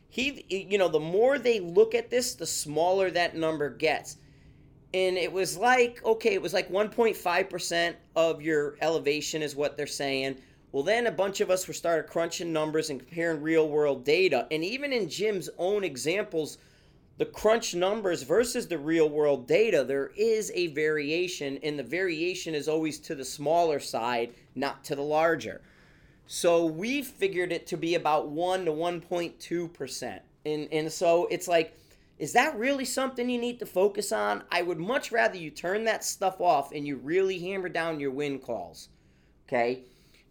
He, 0.09 0.45
you 0.47 0.77
know, 0.77 0.89
the 0.89 0.99
more 0.99 1.39
they 1.39 1.59
look 1.59 1.95
at 1.95 2.11
this, 2.11 2.35
the 2.35 2.45
smaller 2.45 3.09
that 3.09 3.35
number 3.35 3.71
gets 3.71 4.17
and 4.93 5.17
it 5.17 5.31
was 5.31 5.57
like 5.57 6.03
okay 6.05 6.33
it 6.33 6.41
was 6.41 6.53
like 6.53 6.69
1.5% 6.69 7.95
of 8.15 8.41
your 8.41 8.75
elevation 8.81 9.41
is 9.41 9.55
what 9.55 9.75
they're 9.75 9.87
saying 9.87 10.37
well 10.73 10.83
then 10.83 11.07
a 11.07 11.11
bunch 11.11 11.39
of 11.39 11.49
us 11.49 11.65
were 11.65 11.73
started 11.73 12.09
crunching 12.09 12.51
numbers 12.51 12.89
and 12.89 12.99
comparing 12.99 13.41
real 13.41 13.69
world 13.69 14.03
data 14.03 14.45
and 14.51 14.65
even 14.65 14.91
in 14.91 15.07
jim's 15.07 15.49
own 15.57 15.85
examples 15.85 16.57
the 17.17 17.25
crunch 17.25 17.73
numbers 17.73 18.23
versus 18.23 18.67
the 18.67 18.77
real 18.77 19.09
world 19.09 19.47
data 19.47 19.85
there 19.85 20.11
is 20.17 20.51
a 20.53 20.67
variation 20.67 21.57
and 21.63 21.79
the 21.79 21.83
variation 21.83 22.53
is 22.53 22.67
always 22.67 22.99
to 22.99 23.15
the 23.15 23.23
smaller 23.23 23.79
side 23.79 24.33
not 24.55 24.83
to 24.83 24.95
the 24.95 25.01
larger 25.01 25.61
so 26.25 26.65
we 26.65 27.01
figured 27.01 27.51
it 27.51 27.67
to 27.67 27.77
be 27.77 27.95
about 27.95 28.29
1 28.29 28.65
to 28.65 28.71
1.2% 28.71 30.19
and 30.45 30.67
and 30.71 30.91
so 30.91 31.27
it's 31.27 31.47
like 31.47 31.77
is 32.19 32.33
that 32.33 32.57
really 32.57 32.85
something 32.85 33.29
you 33.29 33.39
need 33.39 33.59
to 33.59 33.65
focus 33.65 34.11
on? 34.11 34.43
I 34.51 34.61
would 34.61 34.79
much 34.79 35.11
rather 35.11 35.35
you 35.35 35.49
turn 35.49 35.83
that 35.85 36.03
stuff 36.03 36.39
off 36.39 36.71
and 36.71 36.87
you 36.87 36.97
really 36.97 37.39
hammer 37.39 37.69
down 37.69 37.99
your 37.99 38.11
win 38.11 38.39
calls. 38.39 38.89
Okay? 39.47 39.83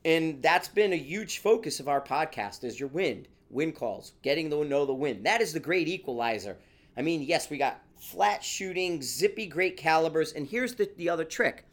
And 0.05 0.43
that's 0.43 0.69
been 0.69 0.93
a 0.93 0.97
huge 0.97 1.39
focus 1.39 1.79
of 1.79 1.89
our 1.89 2.01
podcast 2.01 2.65
is 2.65 2.81
your 2.81 2.89
wind, 2.89 3.29
wind 3.51 3.77
calls, 3.77 4.13
getting 4.23 4.51
to 4.51 4.65
know 4.65 4.85
the 4.85 4.93
wind. 4.93 5.25
That 5.25 5.41
is 5.41 5.53
the 5.53 5.61
great 5.61 5.87
equalizer. 5.87 6.57
I 6.97 7.03
mean, 7.03 7.23
yes, 7.23 7.49
we 7.49 7.57
got 7.57 7.81
flat 7.97 8.43
shooting, 8.43 9.01
zippy 9.01 9.47
great 9.47 9.77
calibers, 9.77 10.33
and 10.33 10.47
here's 10.47 10.75
the, 10.75 10.91
the 10.97 11.09
other 11.09 11.25
trick. 11.25 11.67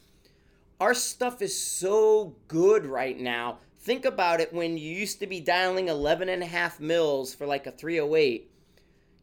Our 0.80 0.94
stuff 0.94 1.42
is 1.42 1.60
so 1.60 2.36
good 2.48 2.86
right 2.86 3.20
now. 3.20 3.58
Think 3.80 4.06
about 4.06 4.40
it 4.40 4.54
when 4.54 4.78
you 4.78 4.92
used 4.92 5.20
to 5.20 5.28
be 5.28 5.40
dialing 5.40 5.88
11 5.88 6.30
and 6.30 6.44
a 6.44 6.46
half 6.46 6.80
mils 6.80 7.34
for 7.34 7.48
like 7.48 7.66
a 7.66 7.72
308. 7.72 8.52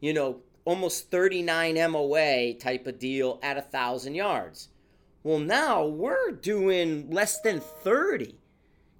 You 0.01 0.13
know, 0.13 0.41
almost 0.65 1.11
39 1.11 1.75
MOA 1.93 2.55
type 2.55 2.87
of 2.87 2.99
deal 2.99 3.39
at 3.43 3.57
a 3.57 3.63
thousand 3.63 4.17
yards. 4.17 4.69
Well, 5.23 5.39
now 5.39 5.87
we're 5.87 6.33
doing 6.33 7.11
less 7.11 7.41
than 7.41 7.61
30. 7.61 8.37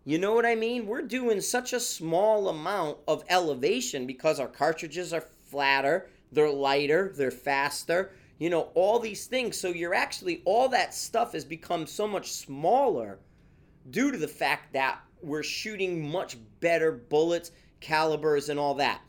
You 0.09 0.19
know 0.19 0.35
what 0.35 0.47
I 0.47 0.55
mean? 0.55 0.87
We're 0.87 1.03
doing 1.03 1.41
such 1.41 1.73
a 1.73 1.81
small 1.81 2.49
amount 2.49 2.99
of 3.09 3.25
elevation 3.29 4.07
because 4.07 4.39
our 4.39 4.47
cartridges 4.47 5.13
are 5.13 5.25
flatter, 5.43 6.09
they're 6.31 6.49
lighter, 6.49 7.13
they're 7.17 7.33
faster, 7.33 8.13
you 8.39 8.49
know, 8.49 8.69
all 8.75 9.01
these 9.01 9.27
things. 9.27 9.59
So 9.59 9.71
you're 9.71 9.95
actually, 9.95 10.43
all 10.45 10.69
that 10.69 10.95
stuff 10.95 11.33
has 11.33 11.45
become 11.45 11.89
so 11.89 12.07
much 12.07 12.31
smaller 12.31 13.19
due 13.91 14.13
to 14.13 14.17
the 14.17 14.29
fact 14.29 14.73
that 14.75 15.01
we're 15.23 15.43
shooting 15.43 16.09
much 16.09 16.37
better 16.61 16.93
bullets, 16.93 17.51
calibers, 17.81 18.49
and 18.49 18.61
all 18.61 18.75
that 18.75 19.01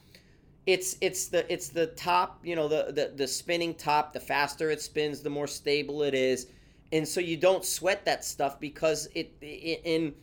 it's 0.66 0.98
it's 1.00 1.28
the 1.28 1.50
it's 1.52 1.70
the 1.70 1.88
top 1.88 2.42
you 2.44 2.54
know 2.54 2.68
the, 2.68 2.92
the 2.92 3.14
the 3.16 3.26
spinning 3.26 3.74
top 3.74 4.12
the 4.12 4.20
faster 4.20 4.70
it 4.70 4.82
spins 4.82 5.22
the 5.22 5.30
more 5.30 5.48
stable 5.48 6.04
it 6.04 6.14
is 6.14 6.48
and 6.92 7.08
so 7.08 7.22
you 7.22 7.38
don't 7.38 7.64
sweat 7.64 8.04
that 8.04 8.26
stuff 8.26 8.60
because 8.60 9.08
it, 9.16 9.32
it 9.42 9.82
in 9.86 10.14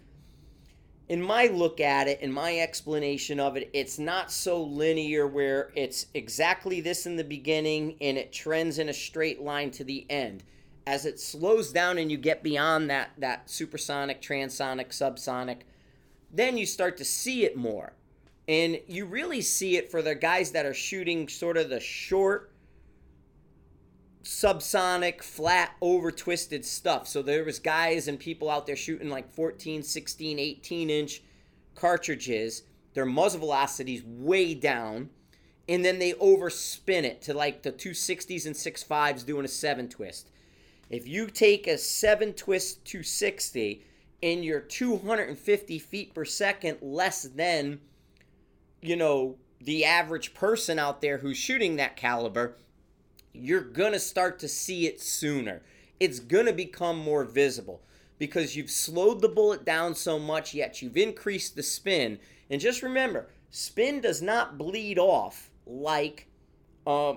in 1.08 1.20
my 1.20 1.46
look 1.46 1.80
at 1.80 2.08
it 2.08 2.20
in 2.20 2.32
my 2.32 2.58
explanation 2.58 3.38
of 3.38 3.56
it 3.56 3.68
it's 3.72 3.98
not 3.98 4.32
so 4.32 4.62
linear 4.62 5.26
where 5.26 5.70
it's 5.74 6.06
exactly 6.14 6.80
this 6.80 7.06
in 7.06 7.16
the 7.16 7.24
beginning 7.24 7.94
and 8.00 8.16
it 8.16 8.32
trends 8.32 8.78
in 8.78 8.88
a 8.88 8.94
straight 8.94 9.42
line 9.42 9.70
to 9.70 9.84
the 9.84 10.06
end. 10.08 10.42
As 10.86 11.06
it 11.06 11.18
slows 11.18 11.72
down 11.72 11.98
and 11.98 12.10
you 12.10 12.16
get 12.16 12.42
beyond 12.42 12.88
that 12.90 13.10
that 13.18 13.50
supersonic 13.50 14.22
transonic 14.22 14.88
subsonic 14.88 15.60
then 16.32 16.58
you 16.58 16.66
start 16.66 16.96
to 16.96 17.04
see 17.04 17.44
it 17.44 17.56
more. 17.56 17.92
And 18.48 18.80
you 18.86 19.06
really 19.06 19.40
see 19.40 19.76
it 19.76 19.90
for 19.90 20.02
the 20.02 20.14
guys 20.14 20.50
that 20.50 20.66
are 20.66 20.74
shooting 20.74 21.28
sort 21.28 21.56
of 21.56 21.70
the 21.70 21.80
short, 21.80 22.50
subsonic, 24.24 25.22
flat, 25.22 25.72
over 25.80 26.10
twisted 26.10 26.64
stuff. 26.64 27.06
So 27.06 27.22
there 27.22 27.44
was 27.44 27.58
guys 27.58 28.08
and 28.08 28.18
people 28.18 28.50
out 28.50 28.66
there 28.66 28.76
shooting 28.76 29.10
like 29.10 29.32
14, 29.32 29.82
16, 29.82 30.38
18 30.38 30.90
inch 30.90 31.22
cartridges. 31.74 32.62
Their 32.94 33.06
muzzle 33.06 33.40
velocities 33.40 34.02
way 34.04 34.54
down. 34.54 35.10
And 35.68 35.84
then 35.84 35.98
they 35.98 36.12
overspin 36.14 37.04
it 37.04 37.22
to 37.22 37.34
like 37.34 37.62
the 37.62 37.72
260s 37.72 38.46
and 38.46 38.54
6.5s 38.54 39.24
doing 39.24 39.44
a 39.44 39.48
7 39.48 39.88
twist. 39.88 40.30
If 40.90 41.06
you 41.08 41.28
take 41.28 41.66
a 41.66 41.78
7 41.78 42.32
twist 42.34 42.84
260 42.84 43.84
and 44.22 44.44
you're 44.44 44.60
250 44.60 45.78
feet 45.78 46.14
per 46.14 46.24
second 46.24 46.78
less 46.80 47.22
than 47.22 47.80
you 48.84 48.96
know, 48.96 49.36
the 49.62 49.84
average 49.86 50.34
person 50.34 50.78
out 50.78 51.00
there 51.00 51.18
who's 51.18 51.38
shooting 51.38 51.76
that 51.76 51.96
caliber, 51.96 52.56
you're 53.34 53.60
going 53.60 53.92
to 53.92 54.00
start 54.00 54.38
to 54.38 54.48
see 54.48 54.86
it 54.86 55.00
sooner. 55.00 55.62
It's 56.00 56.20
going 56.20 56.46
to 56.46 56.52
become 56.52 56.98
more 56.98 57.24
visible 57.24 57.82
because 58.18 58.56
you've 58.56 58.70
slowed 58.70 59.20
the 59.20 59.28
bullet 59.28 59.64
down 59.64 59.94
so 59.94 60.18
much, 60.18 60.54
yet 60.54 60.80
you've 60.80 60.96
increased 60.96 61.56
the 61.56 61.62
spin. 61.62 62.18
And 62.48 62.60
just 62.60 62.82
remember, 62.82 63.28
spin 63.50 64.00
does 64.00 64.22
not 64.22 64.56
bleed 64.56 64.98
off 64.98 65.50
like 65.66 66.28
uh, 66.86 67.14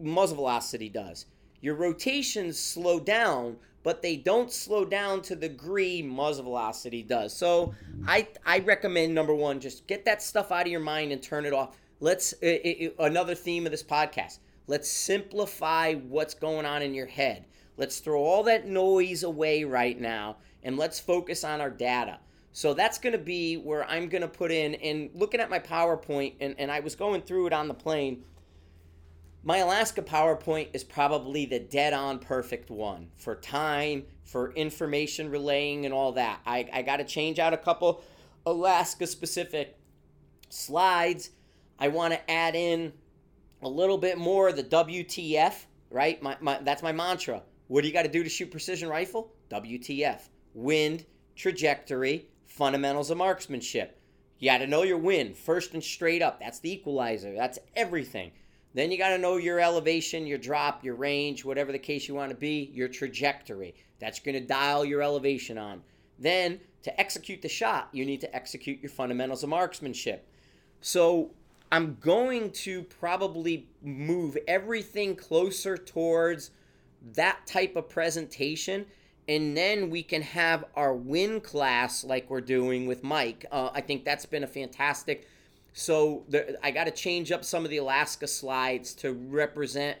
muzzle 0.00 0.36
velocity 0.36 0.88
does. 0.88 1.26
Your 1.60 1.76
rotations 1.76 2.58
slow 2.58 2.98
down, 2.98 3.56
but 3.84 4.02
they 4.02 4.16
don't 4.16 4.50
slow 4.50 4.84
down 4.84 5.22
to 5.22 5.36
the 5.36 5.48
degree 5.48 6.02
muzzle 6.02 6.44
velocity 6.44 7.02
does. 7.02 7.34
So 7.34 7.74
I 8.06 8.26
I 8.44 8.60
recommend 8.60 9.14
number 9.14 9.34
one, 9.34 9.60
just 9.60 9.86
get 9.86 10.04
that 10.04 10.22
stuff 10.22 10.50
out 10.50 10.66
of 10.66 10.72
your 10.72 10.80
mind 10.80 11.12
and 11.12 11.22
turn 11.22 11.44
it 11.44 11.52
off. 11.52 11.76
Let's 12.00 12.32
it, 12.34 12.62
it, 12.64 12.96
another 12.98 13.34
theme 13.34 13.64
of 13.64 13.70
this 13.70 13.82
podcast. 13.82 14.38
Let's 14.72 14.88
simplify 14.88 15.96
what's 15.96 16.32
going 16.32 16.64
on 16.64 16.80
in 16.80 16.94
your 16.94 17.04
head. 17.04 17.44
Let's 17.76 17.98
throw 17.98 18.22
all 18.22 18.42
that 18.44 18.66
noise 18.66 19.22
away 19.22 19.64
right 19.64 20.00
now 20.00 20.38
and 20.62 20.78
let's 20.78 20.98
focus 20.98 21.44
on 21.44 21.60
our 21.60 21.68
data. 21.68 22.20
So 22.52 22.72
that's 22.72 22.96
going 22.96 23.12
to 23.12 23.18
be 23.18 23.58
where 23.58 23.84
I'm 23.84 24.08
going 24.08 24.22
to 24.22 24.28
put 24.28 24.50
in 24.50 24.76
and 24.76 25.10
looking 25.12 25.40
at 25.40 25.50
my 25.50 25.58
PowerPoint 25.58 26.36
and, 26.40 26.54
and 26.56 26.72
I 26.72 26.80
was 26.80 26.96
going 26.96 27.20
through 27.20 27.48
it 27.48 27.52
on 27.52 27.68
the 27.68 27.74
plane 27.74 28.24
my 29.42 29.58
Alaska 29.58 30.00
PowerPoint 30.00 30.68
is 30.72 30.84
probably 30.84 31.44
the 31.44 31.58
dead 31.58 31.92
on 31.92 32.18
perfect 32.18 32.70
one 32.70 33.10
for 33.18 33.34
time, 33.34 34.04
for 34.24 34.52
information 34.52 35.30
relaying, 35.30 35.84
and 35.84 35.92
all 35.92 36.12
that. 36.12 36.40
I, 36.46 36.66
I 36.72 36.80
got 36.80 36.96
to 36.98 37.04
change 37.04 37.38
out 37.38 37.52
a 37.52 37.58
couple 37.58 38.02
Alaska 38.46 39.06
specific 39.06 39.76
slides. 40.48 41.30
I 41.78 41.88
want 41.88 42.14
to 42.14 42.30
add 42.30 42.54
in 42.54 42.92
a 43.62 43.68
little 43.68 43.98
bit 43.98 44.18
more 44.18 44.52
the 44.52 44.64
WTF, 44.64 45.54
right? 45.90 46.22
My, 46.22 46.36
my, 46.40 46.58
that's 46.62 46.82
my 46.82 46.92
mantra. 46.92 47.42
What 47.68 47.82
do 47.82 47.88
you 47.88 47.94
got 47.94 48.02
to 48.02 48.08
do 48.08 48.22
to 48.22 48.28
shoot 48.28 48.50
precision 48.50 48.88
rifle? 48.88 49.32
WTF. 49.50 50.28
Wind, 50.54 51.06
trajectory, 51.36 52.26
fundamentals 52.46 53.10
of 53.10 53.18
marksmanship. 53.18 53.98
You 54.38 54.50
got 54.50 54.58
to 54.58 54.66
know 54.66 54.82
your 54.82 54.98
wind 54.98 55.36
first 55.36 55.72
and 55.72 55.82
straight 55.82 56.20
up. 56.20 56.40
That's 56.40 56.58
the 56.58 56.72
equalizer. 56.72 57.32
That's 57.32 57.58
everything. 57.76 58.32
Then 58.74 58.90
you 58.90 58.98
got 58.98 59.10
to 59.10 59.18
know 59.18 59.36
your 59.36 59.60
elevation, 59.60 60.26
your 60.26 60.38
drop, 60.38 60.82
your 60.82 60.94
range, 60.94 61.44
whatever 61.44 61.72
the 61.72 61.78
case 61.78 62.08
you 62.08 62.14
want 62.14 62.30
to 62.30 62.36
be, 62.36 62.70
your 62.74 62.88
trajectory. 62.88 63.74
That's 64.00 64.18
going 64.18 64.34
to 64.34 64.40
dial 64.40 64.84
your 64.84 65.02
elevation 65.02 65.58
on. 65.58 65.82
Then 66.18 66.58
to 66.82 67.00
execute 67.00 67.42
the 67.42 67.48
shot, 67.48 67.88
you 67.92 68.04
need 68.04 68.20
to 68.22 68.34
execute 68.34 68.80
your 68.80 68.90
fundamentals 68.90 69.42
of 69.42 69.50
marksmanship. 69.50 70.26
So 70.80 71.30
I'm 71.72 71.96
going 72.00 72.50
to 72.50 72.82
probably 72.82 73.66
move 73.82 74.36
everything 74.46 75.16
closer 75.16 75.78
towards 75.78 76.50
that 77.14 77.46
type 77.46 77.76
of 77.76 77.88
presentation. 77.88 78.84
And 79.26 79.56
then 79.56 79.88
we 79.88 80.02
can 80.02 80.20
have 80.20 80.66
our 80.76 80.94
win 80.94 81.40
class 81.40 82.04
like 82.04 82.28
we're 82.28 82.42
doing 82.42 82.86
with 82.86 83.02
Mike. 83.02 83.46
Uh, 83.50 83.70
I 83.72 83.80
think 83.80 84.04
that's 84.04 84.26
been 84.26 84.44
a 84.44 84.46
fantastic. 84.46 85.26
So 85.72 86.24
the, 86.28 86.58
I 86.62 86.72
got 86.72 86.84
to 86.84 86.90
change 86.90 87.32
up 87.32 87.42
some 87.42 87.64
of 87.64 87.70
the 87.70 87.78
Alaska 87.78 88.26
slides 88.26 88.92
to 88.96 89.14
represent 89.14 89.96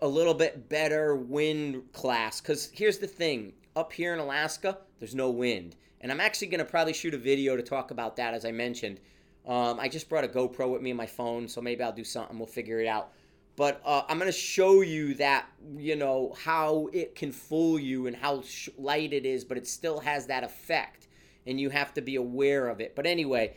a 0.00 0.06
little 0.06 0.34
bit 0.34 0.68
better 0.68 1.16
wind 1.16 1.92
class. 1.92 2.40
Because 2.40 2.70
here's 2.72 2.98
the 2.98 3.08
thing 3.08 3.52
up 3.74 3.92
here 3.92 4.14
in 4.14 4.20
Alaska, 4.20 4.78
there's 5.00 5.16
no 5.16 5.28
wind. 5.28 5.74
And 6.02 6.12
I'm 6.12 6.20
actually 6.20 6.46
going 6.46 6.64
to 6.64 6.64
probably 6.64 6.92
shoot 6.92 7.14
a 7.14 7.18
video 7.18 7.56
to 7.56 7.62
talk 7.62 7.90
about 7.90 8.14
that, 8.16 8.32
as 8.32 8.44
I 8.44 8.52
mentioned. 8.52 9.00
Um, 9.50 9.80
I 9.80 9.88
just 9.88 10.08
brought 10.08 10.22
a 10.22 10.28
GoPro 10.28 10.70
with 10.70 10.80
me 10.80 10.90
and 10.90 10.96
my 10.96 11.06
phone, 11.06 11.48
so 11.48 11.60
maybe 11.60 11.82
I'll 11.82 11.90
do 11.90 12.04
something. 12.04 12.38
We'll 12.38 12.46
figure 12.46 12.78
it 12.78 12.86
out. 12.86 13.10
But 13.56 13.82
uh, 13.84 14.02
I'm 14.08 14.16
going 14.16 14.30
to 14.30 14.38
show 14.38 14.82
you 14.82 15.14
that, 15.14 15.46
you 15.76 15.96
know, 15.96 16.32
how 16.40 16.88
it 16.92 17.16
can 17.16 17.32
fool 17.32 17.76
you 17.76 18.06
and 18.06 18.14
how 18.14 18.42
sh- 18.42 18.68
light 18.78 19.12
it 19.12 19.26
is, 19.26 19.44
but 19.44 19.58
it 19.58 19.66
still 19.66 19.98
has 19.98 20.26
that 20.26 20.44
effect. 20.44 21.08
And 21.48 21.60
you 21.60 21.68
have 21.70 21.92
to 21.94 22.00
be 22.00 22.14
aware 22.14 22.68
of 22.68 22.80
it. 22.80 22.94
But 22.94 23.06
anyway, 23.06 23.56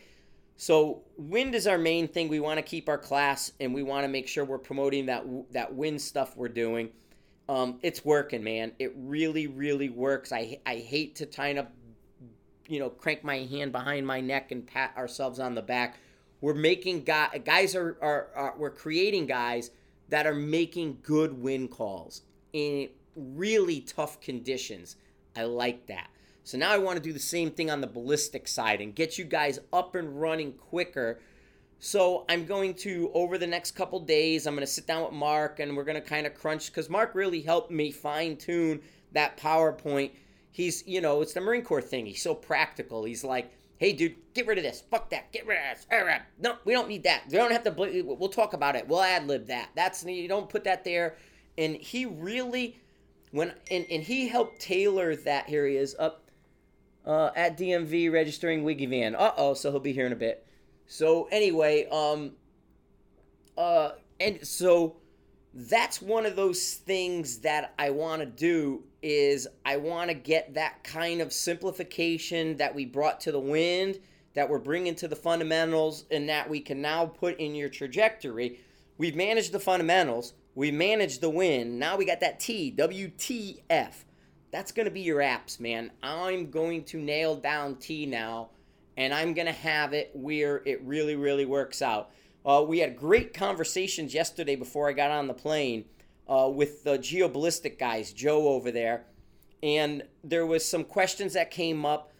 so 0.57 1.03
wind 1.15 1.53
is 1.53 1.67
our 1.67 1.77
main 1.77 2.07
thing. 2.07 2.27
We 2.27 2.39
want 2.39 2.57
to 2.57 2.63
keep 2.63 2.89
our 2.89 2.97
class 2.97 3.51
and 3.59 3.71
we 3.71 3.83
want 3.83 4.03
to 4.03 4.07
make 4.07 4.27
sure 4.27 4.43
we're 4.45 4.57
promoting 4.57 5.05
that, 5.05 5.25
that 5.51 5.75
wind 5.75 6.01
stuff 6.01 6.35
we're 6.35 6.49
doing. 6.49 6.89
Um, 7.47 7.77
it's 7.83 8.03
working, 8.03 8.43
man. 8.43 8.71
It 8.79 8.93
really, 8.97 9.45
really 9.45 9.89
works. 9.89 10.31
I, 10.31 10.59
I 10.65 10.77
hate 10.77 11.17
to 11.17 11.27
kind 11.27 11.59
of 11.59 11.67
you 12.67 12.79
know, 12.79 12.89
crank 12.89 13.23
my 13.23 13.37
hand 13.37 13.71
behind 13.71 14.05
my 14.07 14.21
neck 14.21 14.51
and 14.51 14.65
pat 14.65 14.93
ourselves 14.97 15.39
on 15.39 15.55
the 15.55 15.61
back. 15.61 15.97
We're 16.41 16.53
making 16.53 17.03
guys, 17.03 17.39
guys 17.45 17.75
are, 17.75 17.97
are, 18.01 18.27
are 18.35 18.55
we're 18.57 18.71
creating 18.71 19.27
guys 19.27 19.71
that 20.09 20.27
are 20.27 20.33
making 20.33 20.99
good 21.01 21.41
win 21.41 21.67
calls 21.67 22.21
in 22.51 22.89
really 23.15 23.81
tough 23.81 24.19
conditions. 24.21 24.95
I 25.35 25.43
like 25.43 25.87
that. 25.87 26.09
So 26.43 26.57
now 26.57 26.71
I 26.71 26.77
want 26.77 26.97
to 26.97 27.03
do 27.03 27.13
the 27.13 27.19
same 27.19 27.51
thing 27.51 27.71
on 27.71 27.81
the 27.81 27.87
ballistic 27.87 28.47
side 28.47 28.81
and 28.81 28.93
get 28.93 29.17
you 29.17 29.23
guys 29.23 29.59
up 29.71 29.95
and 29.95 30.19
running 30.19 30.53
quicker. 30.53 31.19
So 31.79 32.25
I'm 32.27 32.45
going 32.45 32.73
to 32.75 33.11
over 33.13 33.37
the 33.37 33.47
next 33.47 33.71
couple 33.71 33.99
days, 34.01 34.45
I'm 34.45 34.53
going 34.53 34.65
to 34.65 34.71
sit 34.71 34.85
down 34.85 35.03
with 35.03 35.13
Mark 35.13 35.59
and 35.59 35.75
we're 35.75 35.85
going 35.85 36.01
to 36.01 36.07
kind 36.07 36.27
of 36.27 36.33
crunch 36.33 36.67
because 36.67 36.89
Mark 36.89 37.15
really 37.15 37.41
helped 37.41 37.71
me 37.71 37.91
fine 37.91 38.35
tune 38.35 38.81
that 39.13 39.37
PowerPoint 39.37 40.11
he's, 40.53 40.87
you 40.87 41.01
know, 41.01 41.21
it's 41.21 41.33
the 41.33 41.41
Marine 41.41 41.63
Corps 41.63 41.81
thing. 41.81 42.05
He's 42.05 42.21
so 42.21 42.33
practical. 42.33 43.03
He's 43.03 43.23
like, 43.23 43.51
hey, 43.77 43.91
dude, 43.91 44.15
get 44.33 44.47
rid 44.47 44.57
of 44.57 44.63
this. 44.63 44.81
Fuck 44.89 45.09
that. 45.09 45.31
Get 45.33 45.45
rid 45.45 45.57
of 45.57 45.77
this. 45.77 45.85
No, 46.39 46.55
we 46.63 46.71
don't 46.71 46.87
need 46.87 47.03
that. 47.03 47.23
We 47.29 47.37
don't 47.37 47.51
have 47.51 47.63
to. 47.65 47.71
We'll 47.71 48.29
talk 48.29 48.53
about 48.53 48.77
it. 48.77 48.87
We'll 48.87 49.01
ad 49.01 49.27
lib 49.27 49.47
that. 49.47 49.71
That's 49.75 50.05
you 50.05 50.29
don't 50.29 50.47
put 50.47 50.63
that 50.63 50.85
there. 50.85 51.17
And 51.57 51.75
he 51.75 52.05
really, 52.05 52.79
when 53.31 53.53
and, 53.69 53.85
and 53.91 54.01
he 54.01 54.29
helped 54.29 54.61
tailor 54.61 55.15
that. 55.17 55.47
Here 55.49 55.67
he 55.67 55.75
is 55.75 55.95
up 55.99 56.29
uh, 57.05 57.31
at 57.35 57.57
DMV 57.57 58.11
registering 58.11 58.63
Wiggy 58.63 58.85
Van. 58.85 59.15
Uh 59.15 59.33
oh, 59.35 59.53
so 59.53 59.71
he'll 59.71 59.79
be 59.79 59.93
here 59.93 60.05
in 60.05 60.13
a 60.13 60.17
bit. 60.17 60.47
So 60.85 61.27
anyway, 61.31 61.87
um, 61.91 62.33
uh, 63.57 63.91
and 64.19 64.45
so 64.45 64.97
that's 65.53 66.01
one 66.01 66.25
of 66.25 66.35
those 66.35 66.75
things 66.75 67.39
that 67.39 67.73
I 67.77 67.89
want 67.89 68.21
to 68.21 68.25
do 68.25 68.83
is 69.03 69.47
I 69.65 69.77
want 69.77 70.09
to 70.09 70.15
get 70.15 70.55
that 70.55 70.83
kind 70.83 71.21
of 71.21 71.31
simplification 71.33 72.57
that 72.57 72.73
we 72.73 72.85
brought 72.85 73.19
to 73.21 73.31
the 73.31 73.39
wind 73.39 73.99
that 74.33 74.49
we're 74.49 74.59
bringing 74.59 74.95
to 74.95 75.07
the 75.07 75.15
fundamentals 75.15 76.05
and 76.09 76.27
that 76.29 76.49
we 76.49 76.59
can 76.59 76.81
now 76.81 77.05
put 77.05 77.39
in 77.39 77.53
your 77.53 77.69
trajectory. 77.69 78.59
We've 78.97 79.15
managed 79.15 79.51
the 79.51 79.59
fundamentals, 79.59 80.33
we 80.55 80.71
managed 80.71 81.21
the 81.21 81.29
wind. 81.29 81.79
Now 81.79 81.97
we 81.97 82.05
got 82.05 82.19
that 82.21 82.39
T, 82.39 82.73
WTF. 82.75 83.93
That's 84.51 84.71
going 84.71 84.85
to 84.85 84.91
be 84.91 85.01
your 85.01 85.19
apps, 85.19 85.59
man. 85.59 85.91
I'm 86.03 86.51
going 86.51 86.83
to 86.85 86.97
nail 86.97 87.35
down 87.35 87.75
T 87.75 88.05
now 88.05 88.49
and 88.95 89.13
I'm 89.13 89.33
going 89.33 89.47
to 89.47 89.51
have 89.51 89.93
it 89.93 90.11
where 90.13 90.61
it 90.65 90.81
really 90.83 91.15
really 91.15 91.45
works 91.45 91.81
out. 91.81 92.11
Uh, 92.45 92.63
we 92.67 92.79
had 92.79 92.97
great 92.97 93.33
conversations 93.33 94.13
yesterday 94.13 94.55
before 94.55 94.89
I 94.89 94.93
got 94.93 95.11
on 95.11 95.27
the 95.27 95.33
plane 95.33 95.85
uh, 96.27 96.49
with 96.53 96.83
the 96.83 96.97
geoballistic 96.97 97.77
guys, 97.77 98.13
Joe 98.13 98.49
over 98.49 98.71
there, 98.71 99.05
and 99.61 100.03
there 100.23 100.45
was 100.45 100.65
some 100.65 100.83
questions 100.83 101.33
that 101.33 101.51
came 101.51 101.85
up. 101.85 102.11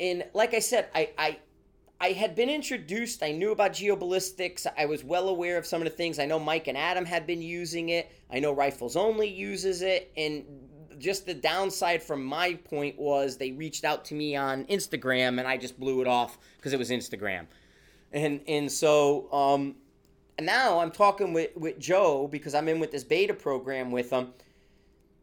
And 0.00 0.24
like 0.34 0.54
I 0.54 0.58
said, 0.58 0.88
I, 0.94 1.10
I 1.16 1.38
I 2.00 2.08
had 2.12 2.34
been 2.34 2.50
introduced. 2.50 3.22
I 3.22 3.30
knew 3.30 3.52
about 3.52 3.72
geoballistics. 3.72 4.66
I 4.76 4.86
was 4.86 5.04
well 5.04 5.28
aware 5.28 5.56
of 5.56 5.66
some 5.66 5.80
of 5.80 5.84
the 5.84 5.94
things. 5.94 6.18
I 6.18 6.26
know 6.26 6.40
Mike 6.40 6.66
and 6.66 6.76
Adam 6.76 7.04
had 7.04 7.26
been 7.26 7.42
using 7.42 7.90
it. 7.90 8.10
I 8.30 8.40
know 8.40 8.52
Rifles 8.52 8.96
Only 8.96 9.28
uses 9.28 9.82
it. 9.82 10.10
And 10.16 10.44
just 10.98 11.26
the 11.26 11.34
downside 11.34 12.02
from 12.02 12.24
my 12.24 12.54
point 12.54 12.98
was 12.98 13.36
they 13.36 13.52
reached 13.52 13.84
out 13.84 14.04
to 14.06 14.14
me 14.14 14.34
on 14.34 14.64
Instagram 14.64 15.38
and 15.38 15.46
I 15.46 15.56
just 15.56 15.78
blew 15.78 16.00
it 16.00 16.08
off 16.08 16.38
because 16.56 16.72
it 16.72 16.78
was 16.78 16.90
Instagram 16.90 17.46
and 18.12 18.40
and 18.46 18.70
so 18.70 19.32
um, 19.32 19.74
now 20.44 20.80
I'm 20.80 20.90
talking 20.90 21.32
with 21.32 21.56
with 21.56 21.78
Joe 21.78 22.28
because 22.28 22.54
I'm 22.54 22.68
in 22.68 22.80
with 22.80 22.90
this 22.90 23.04
beta 23.04 23.34
program 23.34 23.90
with 23.90 24.10
him, 24.10 24.32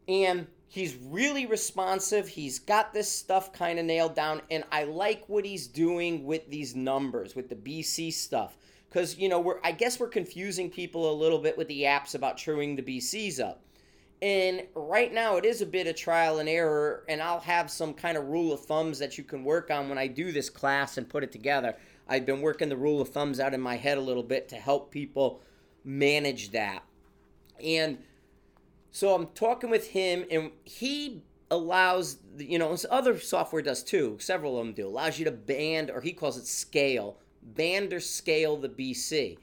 and 0.08 0.46
he's 0.68 0.96
really 0.96 1.46
responsive. 1.46 2.28
He's 2.28 2.58
got 2.58 2.92
this 2.92 3.10
stuff 3.10 3.52
kind 3.52 3.78
of 3.78 3.84
nailed 3.84 4.14
down, 4.14 4.42
and 4.50 4.64
I 4.70 4.84
like 4.84 5.28
what 5.28 5.44
he's 5.44 5.66
doing 5.66 6.24
with 6.24 6.48
these 6.50 6.74
numbers 6.74 7.34
with 7.34 7.48
the 7.48 7.56
BC 7.56 8.12
stuff 8.12 8.56
because 8.88 9.16
you 9.18 9.28
know 9.28 9.40
we're 9.40 9.60
I 9.64 9.72
guess 9.72 10.00
we're 10.00 10.08
confusing 10.08 10.70
people 10.70 11.10
a 11.10 11.14
little 11.14 11.38
bit 11.38 11.56
with 11.56 11.68
the 11.68 11.82
apps 11.82 12.14
about 12.14 12.36
truing 12.36 12.76
the 12.76 12.82
BCs 12.82 13.40
up. 13.40 13.62
And 14.22 14.66
right 14.74 15.12
now, 15.14 15.36
it 15.36 15.46
is 15.46 15.62
a 15.62 15.66
bit 15.66 15.86
of 15.86 15.96
trial 15.96 16.40
and 16.40 16.48
error, 16.48 17.04
and 17.08 17.22
I'll 17.22 17.40
have 17.40 17.70
some 17.70 17.94
kind 17.94 18.18
of 18.18 18.26
rule 18.26 18.52
of 18.52 18.60
thumbs 18.60 18.98
that 18.98 19.16
you 19.16 19.24
can 19.24 19.44
work 19.44 19.70
on 19.70 19.88
when 19.88 19.96
I 19.96 20.08
do 20.08 20.30
this 20.30 20.50
class 20.50 20.98
and 20.98 21.08
put 21.08 21.24
it 21.24 21.32
together. 21.32 21.74
I've 22.10 22.26
been 22.26 22.40
working 22.42 22.68
the 22.68 22.76
rule 22.76 23.00
of 23.00 23.08
thumbs 23.10 23.38
out 23.38 23.54
in 23.54 23.60
my 23.60 23.76
head 23.76 23.96
a 23.96 24.00
little 24.00 24.24
bit 24.24 24.48
to 24.48 24.56
help 24.56 24.90
people 24.90 25.40
manage 25.84 26.50
that. 26.50 26.82
And 27.64 27.98
so 28.90 29.14
I'm 29.14 29.28
talking 29.28 29.70
with 29.70 29.86
him, 29.88 30.24
and 30.28 30.50
he 30.64 31.22
allows, 31.52 32.18
you 32.36 32.58
know, 32.58 32.76
other 32.90 33.18
software 33.20 33.62
does 33.62 33.84
too, 33.84 34.16
several 34.18 34.58
of 34.58 34.66
them 34.66 34.74
do, 34.74 34.88
allows 34.88 35.20
you 35.20 35.24
to 35.26 35.30
band, 35.30 35.88
or 35.88 36.00
he 36.00 36.12
calls 36.12 36.36
it 36.36 36.46
scale, 36.46 37.16
band 37.42 37.92
or 37.92 38.00
scale 38.00 38.56
the 38.56 38.68
BC. 38.68 39.38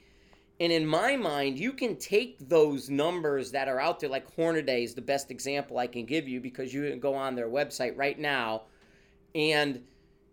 And 0.60 0.70
in 0.70 0.86
my 0.86 1.16
mind, 1.16 1.58
you 1.58 1.72
can 1.72 1.96
take 1.96 2.48
those 2.48 2.90
numbers 2.90 3.52
that 3.52 3.68
are 3.68 3.80
out 3.80 4.00
there, 4.00 4.10
like 4.10 4.36
Hornady 4.36 4.84
is 4.84 4.94
the 4.94 5.00
best 5.00 5.30
example 5.30 5.78
I 5.78 5.86
can 5.86 6.04
give 6.04 6.28
you 6.28 6.40
because 6.40 6.74
you 6.74 6.90
can 6.90 7.00
go 7.00 7.14
on 7.14 7.34
their 7.34 7.48
website 7.48 7.96
right 7.96 8.18
now 8.18 8.62
and 9.34 9.82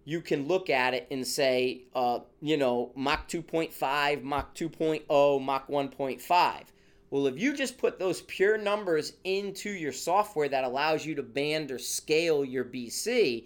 you 0.06 0.22
can 0.22 0.48
look 0.48 0.70
at 0.70 0.94
it 0.94 1.08
and 1.10 1.26
say, 1.26 1.82
uh, 1.96 2.20
you 2.40 2.58
know, 2.58 2.92
Mach 2.96 3.28
2.5, 3.28 4.22
Mach 4.22 4.56
2.0, 4.56 5.44
Mach 5.44 5.68
1.5. 5.68 6.64
Well, 7.10 7.28
if 7.28 7.40
you 7.40 7.56
just 7.56 7.78
put 7.78 7.98
those 7.98 8.22
pure 8.22 8.58
numbers 8.58 9.14
into 9.24 9.70
your 9.70 9.92
software 9.92 10.50
that 10.50 10.64
allows 10.64 11.06
you 11.06 11.16
to 11.16 11.24
band 11.24 11.72
or 11.72 11.80
scale 11.80 12.46
your 12.46 12.66
BC, 12.66 13.46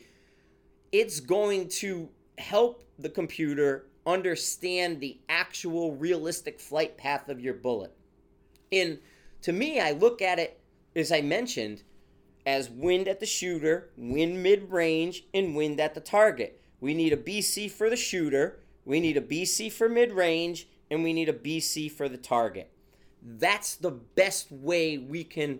it's 0.91 1.19
going 1.21 1.69
to 1.69 2.09
help 2.37 2.83
the 2.99 3.09
computer 3.09 3.85
understand 4.05 4.99
the 4.99 5.17
actual 5.29 5.95
realistic 5.95 6.59
flight 6.59 6.97
path 6.97 7.29
of 7.29 7.39
your 7.39 7.53
bullet. 7.53 7.93
And 8.71 8.99
to 9.43 9.53
me, 9.53 9.79
I 9.79 9.91
look 9.91 10.21
at 10.21 10.39
it, 10.39 10.59
as 10.95 11.11
I 11.11 11.21
mentioned, 11.21 11.83
as 12.49 12.67
wind 12.67 13.07
at 13.07 13.19
the 13.19 13.27
shooter, 13.27 13.91
wind 13.95 14.41
mid 14.41 14.71
range, 14.71 15.23
and 15.35 15.55
wind 15.55 15.79
at 15.79 15.93
the 15.93 16.01
target. 16.01 16.59
We 16.81 16.95
need 16.95 17.13
a 17.13 17.17
BC 17.17 17.69
for 17.69 17.91
the 17.91 17.95
shooter, 17.95 18.59
we 18.85 18.99
need 18.99 19.17
a 19.17 19.21
BC 19.21 19.71
for 19.71 19.87
mid 19.87 20.11
range, 20.11 20.67
and 20.89 21.03
we 21.03 21.13
need 21.13 21.29
a 21.29 21.33
BC 21.33 21.91
for 21.91 22.09
the 22.09 22.17
target. 22.17 22.71
That's 23.21 23.75
the 23.75 23.91
best 23.91 24.51
way 24.51 24.97
we 24.97 25.23
can 25.23 25.59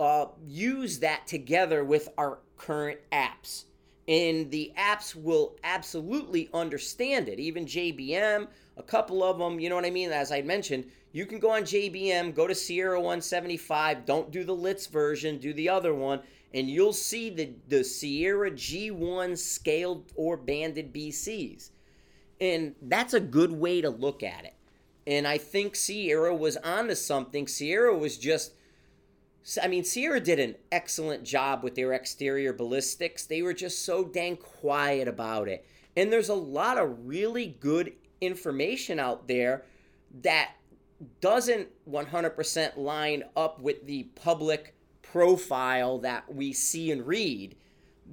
uh, 0.00 0.26
use 0.46 1.00
that 1.00 1.26
together 1.26 1.84
with 1.84 2.08
our 2.16 2.38
current 2.56 3.00
apps. 3.12 3.64
And 4.08 4.50
the 4.50 4.72
apps 4.78 5.14
will 5.14 5.56
absolutely 5.62 6.48
understand 6.54 7.28
it. 7.28 7.38
Even 7.38 7.66
JBM, 7.66 8.48
a 8.78 8.82
couple 8.82 9.22
of 9.22 9.38
them, 9.38 9.60
you 9.60 9.68
know 9.68 9.74
what 9.74 9.84
I 9.84 9.90
mean? 9.90 10.10
As 10.10 10.32
I 10.32 10.40
mentioned, 10.40 10.90
you 11.14 11.26
can 11.26 11.38
go 11.38 11.52
on 11.52 11.62
JBM, 11.62 12.34
go 12.34 12.48
to 12.48 12.56
Sierra 12.56 12.98
175, 12.98 14.04
don't 14.04 14.32
do 14.32 14.42
the 14.42 14.52
Litz 14.52 14.88
version, 14.88 15.38
do 15.38 15.52
the 15.52 15.68
other 15.68 15.94
one, 15.94 16.20
and 16.52 16.68
you'll 16.68 16.92
see 16.92 17.30
the, 17.30 17.52
the 17.68 17.84
Sierra 17.84 18.50
G1 18.50 19.38
scaled 19.38 20.12
or 20.16 20.36
banded 20.36 20.92
BCs. 20.92 21.70
And 22.40 22.74
that's 22.82 23.14
a 23.14 23.20
good 23.20 23.52
way 23.52 23.80
to 23.80 23.90
look 23.90 24.24
at 24.24 24.44
it. 24.44 24.54
And 25.06 25.28
I 25.28 25.38
think 25.38 25.76
Sierra 25.76 26.34
was 26.34 26.56
onto 26.56 26.96
something. 26.96 27.46
Sierra 27.46 27.96
was 27.96 28.18
just 28.18 28.52
I 29.62 29.68
mean, 29.68 29.84
Sierra 29.84 30.18
did 30.20 30.40
an 30.40 30.56
excellent 30.72 31.22
job 31.22 31.62
with 31.62 31.76
their 31.76 31.92
exterior 31.92 32.52
ballistics. 32.52 33.24
They 33.24 33.42
were 33.42 33.54
just 33.54 33.84
so 33.84 34.02
dang 34.02 34.36
quiet 34.36 35.06
about 35.06 35.46
it. 35.46 35.64
And 35.96 36.10
there's 36.10 36.30
a 36.30 36.34
lot 36.34 36.76
of 36.76 37.06
really 37.06 37.56
good 37.60 37.92
information 38.20 38.98
out 38.98 39.28
there 39.28 39.64
that 40.22 40.54
doesn't 41.20 41.68
100% 41.90 42.76
line 42.76 43.24
up 43.36 43.60
with 43.60 43.86
the 43.86 44.04
public 44.14 44.74
profile 45.02 45.98
that 45.98 46.32
we 46.34 46.52
see 46.52 46.90
and 46.90 47.06
read, 47.06 47.56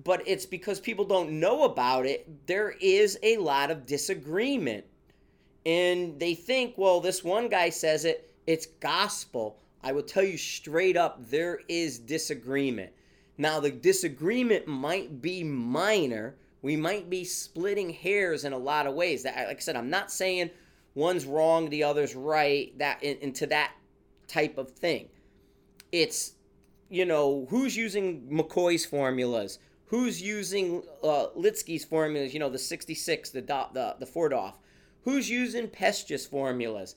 but 0.04 0.22
it's 0.28 0.46
because 0.46 0.80
people 0.80 1.06
don't 1.06 1.40
know 1.40 1.64
about 1.64 2.06
it. 2.06 2.48
There 2.48 2.72
is 2.80 3.18
a 3.24 3.38
lot 3.38 3.72
of 3.72 3.86
disagreement. 3.86 4.86
And 5.66 6.20
they 6.20 6.34
think, 6.34 6.76
well, 6.78 7.02
this 7.02 7.24
one 7.24 7.48
guy 7.48 7.70
says 7.70 8.06
it, 8.06 8.34
it's 8.48 8.66
gospel. 8.66 9.58
I 9.84 9.92
will 9.92 10.04
tell 10.04 10.24
you 10.24 10.38
straight 10.38 10.98
up, 10.98 11.30
there 11.30 11.60
is 11.68 12.00
disagreement. 12.00 12.92
Now, 13.38 13.60
the 13.60 13.72
disagreement 13.72 14.68
might 14.68 15.22
be 15.22 15.44
minor. 15.44 16.36
We 16.62 16.76
might 16.76 17.10
be 17.10 17.24
splitting 17.24 17.92
hairs 17.92 18.44
in 18.44 18.54
a 18.54 18.58
lot 18.58 18.86
of 18.86 18.94
ways. 18.94 19.24
That, 19.24 19.48
like 19.48 19.58
I 19.58 19.60
said, 19.60 19.76
I'm 19.76 19.90
not 19.90 20.12
saying 20.12 20.52
one's 20.94 21.26
wrong, 21.26 21.70
the 21.70 21.84
other's 21.84 22.16
right. 22.16 22.78
That 22.78 23.04
into 23.04 23.48
that 23.48 23.74
type 24.28 24.58
of 24.58 24.72
thing. 24.72 25.10
It's 25.92 26.34
you 26.90 27.06
know 27.06 27.48
who's 27.50 27.76
using 27.76 28.28
McCoy's 28.32 28.86
formulas, 28.86 29.60
who's 29.86 30.22
using 30.22 30.84
uh, 31.04 31.28
Litsky's 31.38 31.86
formulas. 31.86 32.34
You 32.34 32.40
know 32.40 32.50
the 32.50 32.60
66, 32.60 33.30
the 33.30 33.42
dot, 33.42 33.74
the 33.74 33.96
the 34.00 34.06
4DOF. 34.06 34.56
Who's 35.04 35.30
using 35.30 35.68
Pejsa's 35.68 36.28
formulas? 36.28 36.96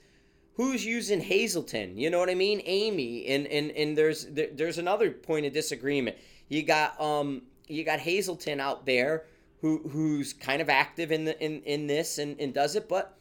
who's 0.54 0.85
using 0.85 1.20
Hazelton? 1.20 1.96
You 1.98 2.11
know 2.11 2.18
what 2.18 2.30
I 2.30 2.35
mean? 2.35 2.62
Amy, 2.64 3.26
and 3.26 3.46
and 3.46 3.70
and 3.72 3.96
there's 3.96 4.26
there's 4.30 4.78
another 4.78 5.11
point 5.11 5.46
of 5.46 5.52
disagreement. 5.52 6.16
You 6.48 6.62
got 6.62 7.00
um 7.00 7.42
you 7.68 7.85
got 7.85 8.00
Hazelton 8.00 8.61
out 8.61 8.87
there 8.87 9.24
who 9.61 9.88
who's 9.88 10.33
kind 10.33 10.62
of 10.62 10.68
active 10.68 11.12
in 11.12 11.24
the 11.24 11.42
in 11.44 11.62
in 11.62 11.87
this 11.87 12.18
and 12.18 12.38
and 12.40 12.54
does 12.54 12.76
it, 12.76 12.88
but 12.88 13.18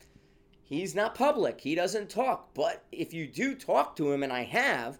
he's 0.73 0.95
not 0.95 1.15
public. 1.15 1.61
He 1.61 1.75
doesn't 1.75 2.09
talk. 2.09 2.53
But 2.53 2.83
if 2.91 3.13
you 3.13 3.27
do 3.27 3.55
talk 3.55 3.95
to 3.97 4.11
him, 4.11 4.23
and 4.23 4.33
I 4.33 4.43
have, 4.43 4.99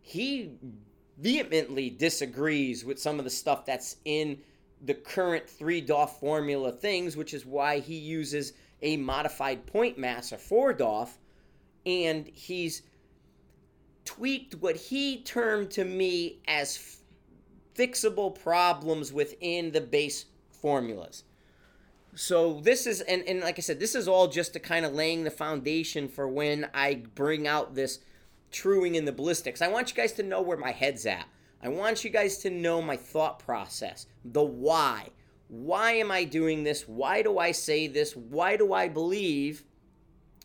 he 0.00 0.52
vehemently 1.18 1.90
disagrees 1.90 2.84
with 2.84 3.00
some 3.00 3.18
of 3.18 3.24
the 3.24 3.30
stuff 3.30 3.64
that's 3.64 3.96
in 4.04 4.38
the 4.82 4.94
current 4.94 5.48
three 5.48 5.80
DOF 5.80 6.20
formula 6.20 6.72
things, 6.72 7.16
which 7.16 7.32
is 7.32 7.46
why 7.46 7.78
he 7.78 7.96
uses 7.96 8.52
a 8.82 8.96
modified 8.96 9.66
point 9.66 9.96
mass 9.98 10.32
or 10.32 10.38
four 10.38 10.72
DOF 10.72 11.18
and 11.86 12.26
he's 12.26 12.82
tweaked 14.04 14.54
what 14.56 14.76
he 14.76 15.22
termed 15.22 15.70
to 15.70 15.84
me 15.84 16.38
as 16.46 17.00
fixable 17.74 18.34
problems 18.34 19.12
within 19.12 19.72
the 19.72 19.80
base 19.80 20.26
formulas. 20.50 21.24
So 22.16 22.60
this 22.60 22.86
is 22.86 23.00
and, 23.00 23.22
and 23.26 23.40
like 23.40 23.58
I 23.58 23.62
said, 23.62 23.80
this 23.80 23.94
is 23.94 24.06
all 24.06 24.28
just 24.28 24.52
to 24.52 24.60
kind 24.60 24.84
of 24.84 24.92
laying 24.92 25.24
the 25.24 25.30
foundation 25.30 26.08
for 26.08 26.28
when 26.28 26.68
I 26.72 27.02
bring 27.14 27.46
out 27.46 27.74
this 27.74 28.00
truing 28.50 28.94
in 28.94 29.04
the 29.04 29.12
ballistics. 29.12 29.60
I 29.60 29.68
want 29.68 29.90
you 29.90 29.96
guys 29.96 30.12
to 30.12 30.22
know 30.22 30.40
where 30.40 30.56
my 30.56 30.70
head's 30.70 31.06
at. 31.06 31.26
I 31.62 31.68
want 31.68 32.04
you 32.04 32.10
guys 32.10 32.38
to 32.38 32.50
know 32.50 32.82
my 32.82 32.96
thought 32.96 33.38
process, 33.38 34.06
the 34.24 34.42
why. 34.42 35.08
Why 35.48 35.92
am 35.92 36.10
I 36.10 36.24
doing 36.24 36.62
this? 36.62 36.86
Why 36.86 37.22
do 37.22 37.38
I 37.38 37.52
say 37.52 37.86
this? 37.86 38.14
Why 38.14 38.56
do 38.56 38.72
I 38.72 38.88
believe 38.88 39.64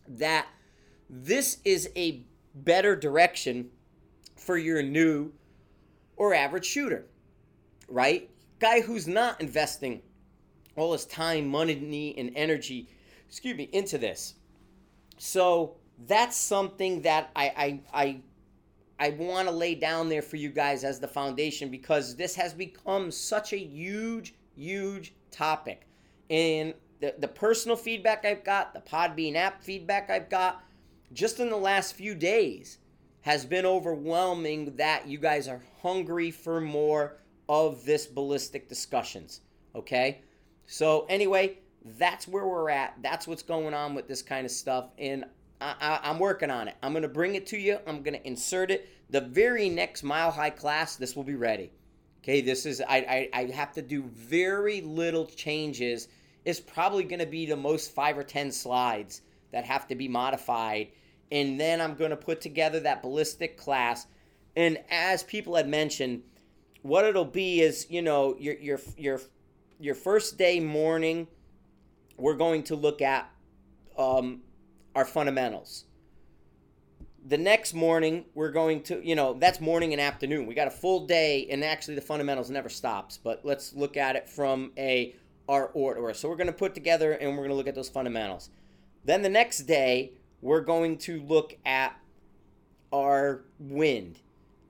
that 0.08 0.48
this 1.10 1.60
is 1.66 1.90
a 1.96 2.24
better 2.54 2.96
direction 2.96 3.70
for 4.36 4.58
your 4.58 4.82
new 4.82 5.32
or 6.16 6.34
average 6.34 6.66
shooter, 6.66 7.06
right? 7.88 8.30
Guy 8.60 8.82
who's 8.82 9.08
not 9.08 9.40
investing 9.40 10.02
all 10.80 10.94
his 10.94 11.06
time, 11.06 11.48
money, 11.48 12.16
and 12.18 12.32
energy, 12.36 12.90
excuse 13.28 13.58
me, 13.58 13.70
into 13.72 13.98
this. 13.98 14.36
So 15.18 15.76
that's 16.08 16.38
something 16.38 17.02
that 17.02 17.30
I 17.36 17.82
I 17.94 18.02
I, 18.04 18.22
I 19.00 19.10
want 19.12 19.48
to 19.48 19.54
lay 19.54 19.76
down 19.76 20.10
there 20.10 20.22
for 20.22 20.38
you 20.38 20.50
guys 20.50 20.84
as 20.84 21.00
the 21.00 21.08
foundation 21.08 21.70
because 21.70 22.16
this 22.16 22.36
has 22.36 22.54
become 22.54 23.12
such 23.12 23.54
a 23.54 23.58
huge, 23.58 24.34
huge 24.56 25.14
topic. 25.32 25.88
And 26.30 26.74
the, 27.00 27.16
the 27.18 27.28
personal 27.28 27.78
feedback 27.78 28.26
I've 28.26 28.44
got, 28.44 28.74
the 28.74 28.82
Podbean 28.82 29.36
app 29.36 29.64
feedback 29.64 30.10
I've 30.10 30.30
got, 30.30 30.64
just 31.14 31.40
in 31.40 31.50
the 31.50 31.58
last 31.58 31.96
few 31.96 32.14
days 32.14 32.78
has 33.22 33.46
been 33.46 33.66
overwhelming 33.66 34.76
that 34.76 35.08
you 35.08 35.18
guys 35.18 35.48
are 35.48 35.62
hungry 35.82 36.32
for 36.32 36.62
more 36.62 37.18
of 37.48 37.84
this 37.86 38.06
ballistic 38.06 38.70
discussions. 38.70 39.42
Okay? 39.76 40.22
So, 40.72 41.06
anyway, 41.10 41.58
that's 41.98 42.28
where 42.28 42.48
we're 42.48 42.70
at. 42.70 42.96
That's 43.02 43.28
what's 43.28 43.42
going 43.44 43.74
on 43.74 43.96
with 43.96 44.08
this 44.08 44.22
kind 44.22 44.46
of 44.46 44.52
stuff. 44.52 44.90
And 44.98 45.26
I, 45.60 46.00
am 46.04 46.20
working 46.20 46.52
on 46.52 46.68
it. 46.68 46.76
I'm 46.84 46.94
going 46.94 47.04
to 47.04 47.10
bring 47.10 47.36
it 47.36 47.48
to 47.48 47.58
you. 47.58 47.80
I'm 47.88 48.04
going 48.04 48.14
to 48.14 48.28
insert 48.28 48.72
it. 48.72 48.88
The 49.10 49.22
very 49.22 49.70
next 49.70 50.04
Mile 50.04 50.32
High 50.32 50.52
class, 50.52 50.96
this 50.96 51.16
will 51.16 51.24
be 51.24 51.36
ready. 51.36 51.72
Okay, 52.24 52.42
this 52.42 52.66
is, 52.66 52.82
I, 52.82 53.30
I, 53.34 53.40
I 53.42 53.46
have 53.52 53.74
to 53.74 53.82
do 53.82 54.04
very 54.04 54.82
little 54.82 55.26
changes. 55.26 56.08
It's 56.46 56.60
probably 56.60 57.04
going 57.04 57.20
to 57.20 57.26
be 57.26 57.46
the 57.46 57.58
most 57.58 57.94
five 57.94 58.18
or 58.18 58.24
10 58.24 58.52
slides 58.52 59.22
that 59.52 59.66
have 59.66 59.88
to 59.88 59.96
be 59.96 60.08
modified 60.08 60.90
and 61.32 61.60
then 61.60 61.82
I'm 61.82 61.96
going 61.96 62.10
to 62.10 62.18
put 62.18 62.42
together 62.42 62.80
that 62.82 63.02
ballistic 63.02 63.58
class. 63.58 64.08
And 64.56 64.80
as 64.90 65.24
people 65.24 65.56
had 65.56 65.68
mentioned, 65.68 66.24
what 66.82 67.06
it'll 67.06 67.26
be 67.26 67.62
is, 67.62 67.88
you 67.90 68.02
know, 68.02 68.36
your 68.40 68.56
your 68.56 68.80
your 68.98 69.22
your 69.80 69.96
first 69.96 70.38
day 70.38 70.60
morning, 70.60 71.28
we're 72.18 72.36
going 72.36 72.64
to 72.64 72.76
look 72.76 73.02
at 73.02 73.32
um, 73.98 74.42
our 74.94 75.06
fundamentals. 75.06 75.86
The 77.26 77.38
next 77.38 77.74
morning, 77.74 78.26
we're 78.34 78.52
going 78.52 78.82
to, 78.84 79.06
you 79.06 79.16
know, 79.16 79.34
that's 79.34 79.60
morning 79.60 79.94
and 79.94 80.02
afternoon. 80.02 80.46
We 80.46 80.54
got 80.54 80.68
a 80.68 80.72
full 80.72 81.06
day, 81.06 81.48
and 81.50 81.64
actually 81.64 81.96
the 81.96 82.02
fundamentals 82.02 82.50
never 82.50 82.70
stops. 82.70 83.18
But 83.18 83.42
let's 83.44 83.74
look 83.74 83.98
at 83.98 84.16
it 84.16 84.28
from 84.30 84.72
a 84.78 85.16
our 85.48 85.68
order. 85.74 86.14
So 86.14 86.30
we're 86.30 86.36
going 86.36 86.48
to 86.48 86.54
put 86.54 86.76
together 86.76 87.14
and 87.14 87.32
we're 87.32 87.38
going 87.38 87.50
to 87.50 87.56
look 87.56 87.68
at 87.68 87.74
those 87.74 87.90
fundamentals. 87.90 88.52
Then 89.04 89.24
the 89.24 89.30
next 89.30 89.62
day, 89.62 90.12
we're 90.42 90.62
going 90.62 91.00
to 91.00 91.22
look 91.24 91.58
at 91.66 92.00
our 92.94 93.42
wind. 93.58 94.20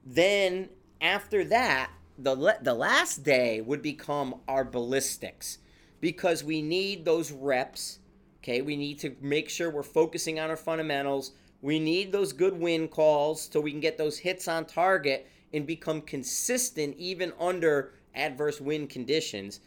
Then 0.06 0.69
after 1.02 1.43
that, 1.45 1.91
the 2.21 2.58
the 2.62 2.73
last 2.73 3.23
day 3.23 3.62
would 3.62 3.82
become 3.82 4.41
our 4.47 4.63
ballistics 4.63 5.60
because 6.01 6.43
we 6.43 6.62
need 6.62 7.05
those 7.05 7.32
reps. 7.32 7.99
Okay, 8.43 8.62
we 8.62 8.75
need 8.75 8.99
to 8.99 9.15
make 9.21 9.49
sure 9.49 9.69
we're 9.69 9.84
focusing 9.84 10.39
on 10.39 10.49
our 10.49 10.58
fundamentals. 10.58 11.32
We 11.62 11.79
need 11.79 12.12
those 12.12 12.32
good 12.32 12.58
wind 12.58 12.91
calls 12.91 13.49
so 13.51 13.60
we 13.60 13.71
can 13.71 13.82
get 13.82 13.97
those 13.97 14.19
hits 14.19 14.47
on 14.47 14.65
target 14.65 15.27
and 15.53 15.65
become 15.67 16.01
consistent 16.01 16.95
even 16.97 17.34
under 17.39 17.93
adverse 18.15 18.62
wind 18.62 18.89
conditions. 18.89 19.60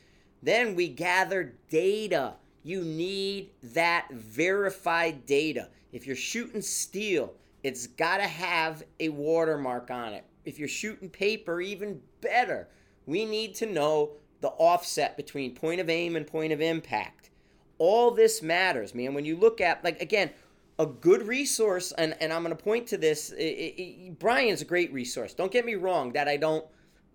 Then 0.43 0.75
we 0.75 0.89
gather 0.89 1.55
data. 1.69 2.35
You 2.65 2.83
need 2.83 3.51
that 3.63 4.09
verified 4.11 5.27
data. 5.27 5.69
If 5.93 6.07
you're 6.07 6.17
shooting 6.17 6.63
steel, 6.63 7.35
it's 7.63 7.87
got 7.87 8.19
to 8.19 8.27
have 8.27 8.83
a 8.99 9.11
watermark 9.11 9.91
on 9.91 10.15
it. 10.15 10.25
If 10.45 10.59
you're 10.59 10.69
shooting 10.69 11.09
paper, 11.09 11.61
even 11.61 12.01
better. 12.21 12.69
We 13.07 13.25
need 13.25 13.55
to 13.57 13.67
know 13.67 14.13
the 14.41 14.49
offset 14.49 15.17
between 15.17 15.55
point 15.55 15.81
of 15.81 15.89
aim 15.89 16.17
and 16.17 16.27
point 16.27 16.53
of 16.53 16.61
impact. 16.61 17.31
All 17.79 18.11
this 18.11 18.43
matters, 18.43 18.95
man. 18.95 19.15
When 19.15 19.25
you 19.25 19.37
look 19.37 19.61
at, 19.61 19.83
like, 19.85 20.01
again, 20.01 20.31
a 20.79 20.87
good 20.87 21.27
resource, 21.27 21.93
and, 21.93 22.17
and 22.21 22.33
I'm 22.33 22.43
going 22.43 22.57
to 22.57 22.63
point 22.63 22.87
to 22.89 22.97
this. 22.97 23.31
It, 23.31 23.43
it, 23.43 24.19
Bryan's 24.19 24.63
a 24.63 24.65
great 24.65 24.93
resource. 24.93 25.35
Don't 25.35 25.53
get 25.53 25.65
me 25.65 25.75
wrong, 25.75 26.13
that 26.13 26.29
I 26.29 26.37
don't 26.37 26.65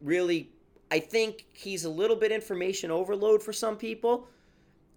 really, 0.01 0.49
I 0.91 0.99
think 0.99 1.45
he's 1.53 1.85
a 1.85 1.89
little 1.89 2.15
bit 2.15 2.31
information 2.31 2.91
overload 2.91 3.41
for 3.41 3.53
some 3.53 3.77
people 3.77 4.27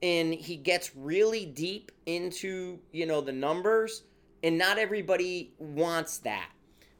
and 0.02 0.32
he 0.32 0.56
gets 0.56 0.94
really 0.96 1.46
deep 1.46 1.92
into 2.06 2.78
you 2.92 3.06
know 3.06 3.20
the 3.20 3.32
numbers 3.32 4.02
and 4.42 4.56
not 4.56 4.78
everybody 4.78 5.52
wants 5.58 6.18
that 6.18 6.50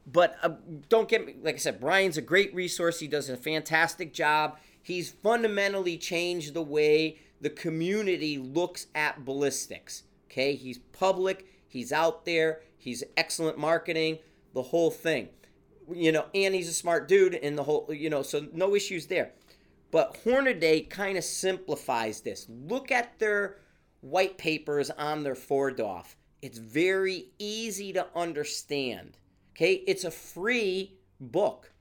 but 0.05 0.37
uh, 0.41 0.49
don't 0.89 1.09
get 1.09 1.25
me 1.25 1.35
like 1.41 1.55
i 1.55 1.57
said 1.57 1.79
brian's 1.79 2.17
a 2.17 2.21
great 2.21 2.53
resource. 2.53 2.99
He 2.99 3.07
does 3.07 3.29
a 3.29 3.37
fantastic 3.37 4.13
job. 4.13 4.57
He's 4.81 5.11
fundamentally 5.11 5.97
changed 5.97 6.53
the 6.53 6.61
way 6.61 7.19
the 7.39 7.49
community 7.49 8.37
looks 8.37 8.87
at 8.95 9.25
ballistics 9.25 10.03
okay? 10.31 10.55
He's 10.55 10.77
public. 10.77 11.45
He's 11.67 11.91
out 11.91 12.25
there. 12.25 12.61
He's 12.77 13.03
excellent 13.17 13.57
marketing. 13.57 14.19
The 14.53 14.63
whole 14.63 14.91
thing. 14.91 15.29
You 15.91 16.11
know 16.11 16.25
and 16.33 16.55
he's 16.55 16.69
a 16.69 16.73
smart 16.73 17.07
dude 17.07 17.35
and 17.35 17.57
the 17.57 17.63
whole 17.63 17.89
you 17.91 18.09
know 18.09 18.21
so 18.21 18.47
no 18.53 18.75
issues 18.75 19.07
there. 19.07 19.31
But 19.91 20.23
Hornady 20.23 20.89
kind 20.89 21.17
of 21.17 21.23
simplifies 21.23 22.21
this. 22.21 22.47
Look 22.47 22.91
at 22.91 23.19
their 23.19 23.57
white 23.99 24.37
papers 24.37 24.89
on 24.91 25.23
their 25.23 25.35
4DOF. 25.35 26.15
It's 26.41 26.57
very 26.57 27.27
easy 27.39 27.91
to 27.93 28.07
understand. 28.15 29.17
Okay, 29.61 29.83
it's 29.85 30.05
a 30.05 30.09
free 30.09 30.97
book 31.19 31.71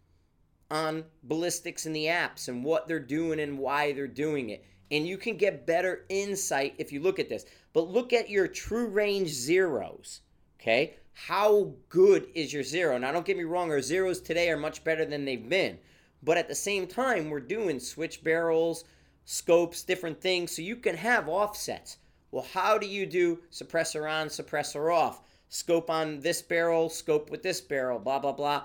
on 0.71 1.03
ballistics 1.23 1.87
and 1.87 1.97
the 1.97 2.05
apps 2.05 2.49
and 2.49 2.62
what 2.62 2.87
they're 2.87 3.01
doing 3.01 3.40
and 3.40 3.59
why 3.59 3.93
they're 3.93 4.07
doing 4.07 4.51
it. 4.51 4.66
And 4.90 5.09
you 5.09 5.16
can 5.16 5.38
get 5.38 5.66
better 5.66 6.05
insight 6.11 6.75
if 6.77 6.93
you 6.93 7.01
look 7.01 7.19
at 7.19 7.31
this. 7.31 7.47
But 7.73 7.88
look 7.88 8.12
at 8.12 8.29
your 8.29 8.49
true 8.49 8.87
range 8.87 9.31
zeros. 9.31 10.21
Okay, 10.61 10.97
how 11.14 11.73
good 11.88 12.27
is 12.35 12.53
your 12.53 12.64
zero? 12.64 12.99
Now, 12.99 13.12
don't 13.12 13.25
get 13.25 13.38
me 13.38 13.45
wrong, 13.45 13.71
our 13.71 13.81
zeros 13.81 14.21
today 14.21 14.51
are 14.51 14.59
much 14.59 14.85
better 14.85 15.07
than 15.07 15.25
they've 15.25 15.49
been. 15.49 15.79
But 16.23 16.37
at 16.37 16.49
the 16.49 16.55
same 16.55 16.87
time, 16.87 17.31
we're 17.31 17.40
doing 17.40 17.81
switch 17.81 18.23
barrels, 18.23 18.85
scopes, 19.25 19.85
different 19.85 20.21
things, 20.21 20.55
so 20.55 20.61
you 20.61 20.77
can 20.77 20.99
have 20.99 21.31
offsets. 21.31 21.97
Well, 22.31 22.47
how 22.53 22.77
do 22.77 22.87
you 22.87 23.07
do 23.07 23.38
suppressor 23.51 24.07
on, 24.07 24.27
suppressor 24.27 24.95
off? 24.95 25.23
Scope 25.51 25.91
on 25.91 26.21
this 26.21 26.41
barrel, 26.43 26.89
scope 26.89 27.29
with 27.29 27.43
this 27.43 27.61
barrel, 27.61 27.99
blah, 27.99 28.21
blah, 28.21 28.33
blah. 28.33 28.63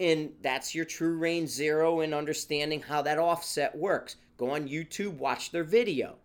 And 0.00 0.32
that's 0.42 0.74
your 0.74 0.86
true 0.86 1.18
range 1.18 1.50
zero 1.50 2.00
and 2.00 2.14
understanding 2.14 2.80
how 2.80 3.02
that 3.02 3.18
offset 3.18 3.76
works. 3.76 4.16
Go 4.38 4.50
on 4.50 4.66
YouTube, 4.66 5.18
watch 5.18 5.52
their 5.52 5.64
video. 5.64 6.16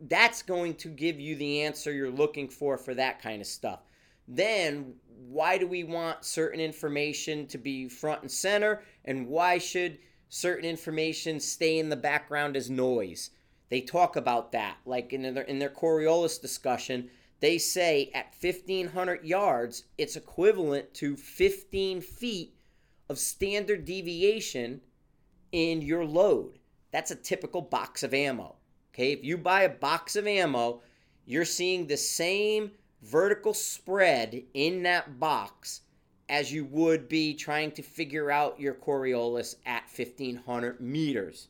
That's 0.00 0.42
going 0.42 0.74
to 0.76 0.88
give 0.88 1.18
you 1.18 1.34
the 1.34 1.62
answer 1.62 1.92
you're 1.92 2.10
looking 2.10 2.48
for 2.48 2.78
for 2.78 2.94
that 2.94 3.20
kind 3.20 3.40
of 3.40 3.46
stuff. 3.46 3.80
Then, 4.28 4.94
why 5.28 5.58
do 5.58 5.66
we 5.66 5.82
want 5.82 6.24
certain 6.24 6.60
information 6.60 7.46
to 7.48 7.58
be 7.58 7.88
front 7.88 8.22
and 8.22 8.30
center? 8.30 8.82
And 9.04 9.26
why 9.26 9.58
should 9.58 9.98
certain 10.28 10.64
information 10.64 11.40
stay 11.40 11.78
in 11.78 11.88
the 11.88 11.96
background 11.96 12.56
as 12.56 12.70
noise? 12.70 13.30
They 13.68 13.80
talk 13.80 14.14
about 14.14 14.52
that. 14.52 14.76
Like 14.86 15.12
in 15.12 15.34
their, 15.34 15.42
in 15.42 15.58
their 15.58 15.70
Coriolis 15.70 16.40
discussion, 16.40 17.10
they 17.44 17.58
say 17.58 18.10
at 18.14 18.34
1,500 18.40 19.22
yards, 19.22 19.84
it's 19.98 20.16
equivalent 20.16 20.94
to 20.94 21.14
15 21.14 22.00
feet 22.00 22.54
of 23.10 23.18
standard 23.18 23.84
deviation 23.84 24.80
in 25.52 25.82
your 25.82 26.06
load. 26.06 26.58
That's 26.90 27.10
a 27.10 27.16
typical 27.16 27.60
box 27.60 28.02
of 28.02 28.14
ammo. 28.14 28.56
Okay, 28.94 29.12
if 29.12 29.22
you 29.22 29.36
buy 29.36 29.64
a 29.64 29.68
box 29.68 30.16
of 30.16 30.26
ammo, 30.26 30.80
you're 31.26 31.44
seeing 31.44 31.86
the 31.86 31.98
same 31.98 32.70
vertical 33.02 33.52
spread 33.52 34.42
in 34.54 34.82
that 34.84 35.20
box 35.20 35.82
as 36.30 36.50
you 36.50 36.64
would 36.64 37.10
be 37.10 37.34
trying 37.34 37.72
to 37.72 37.82
figure 37.82 38.30
out 38.30 38.58
your 38.58 38.72
Coriolis 38.72 39.56
at 39.66 39.82
1500 39.94 40.80
meters. 40.80 41.48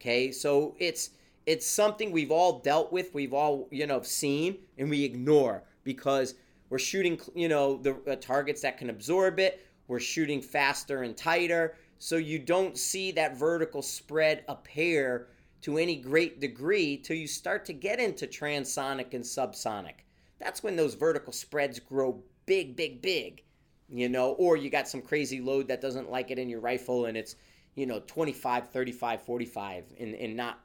Okay, 0.00 0.32
so 0.32 0.74
it's 0.78 1.10
it's 1.50 1.66
something 1.66 2.10
we've 2.10 2.30
all 2.30 2.60
dealt 2.60 2.92
with, 2.92 3.14
we've 3.14 3.34
all 3.34 3.68
you 3.70 3.86
know 3.86 4.02
seen, 4.02 4.58
and 4.78 4.88
we 4.88 5.04
ignore 5.04 5.64
because 5.84 6.34
we're 6.68 6.78
shooting 6.78 7.20
you 7.34 7.48
know 7.48 7.76
the 7.76 7.94
uh, 8.10 8.16
targets 8.16 8.62
that 8.62 8.78
can 8.78 8.90
absorb 8.90 9.38
it. 9.38 9.66
We're 9.88 10.00
shooting 10.00 10.40
faster 10.40 11.02
and 11.02 11.16
tighter, 11.16 11.76
so 11.98 12.16
you 12.16 12.38
don't 12.38 12.78
see 12.78 13.10
that 13.12 13.36
vertical 13.36 13.82
spread 13.82 14.44
appear 14.48 15.28
to 15.62 15.78
any 15.78 15.96
great 15.96 16.40
degree 16.40 16.96
till 16.96 17.16
you 17.16 17.26
start 17.26 17.64
to 17.66 17.72
get 17.72 18.00
into 18.00 18.26
transonic 18.26 19.12
and 19.12 19.24
subsonic 19.24 20.04
that's 20.40 20.62
when 20.62 20.74
those 20.74 20.94
vertical 20.94 21.32
spreads 21.32 21.78
grow 21.78 22.22
big, 22.46 22.74
big, 22.74 23.00
big. 23.00 23.44
You 23.88 24.08
know, 24.08 24.32
or 24.32 24.56
you 24.56 24.70
got 24.70 24.88
some 24.88 25.02
crazy 25.02 25.40
load 25.40 25.68
that 25.68 25.80
doesn't 25.80 26.10
like 26.10 26.30
it 26.30 26.38
in 26.38 26.48
your 26.48 26.60
rifle 26.60 27.06
and 27.06 27.16
it's, 27.16 27.34
you 27.74 27.86
know, 27.86 28.00
25, 28.06 28.70
35, 28.70 29.22
45 29.22 29.84
and, 29.98 30.14
and 30.14 30.36
not 30.36 30.60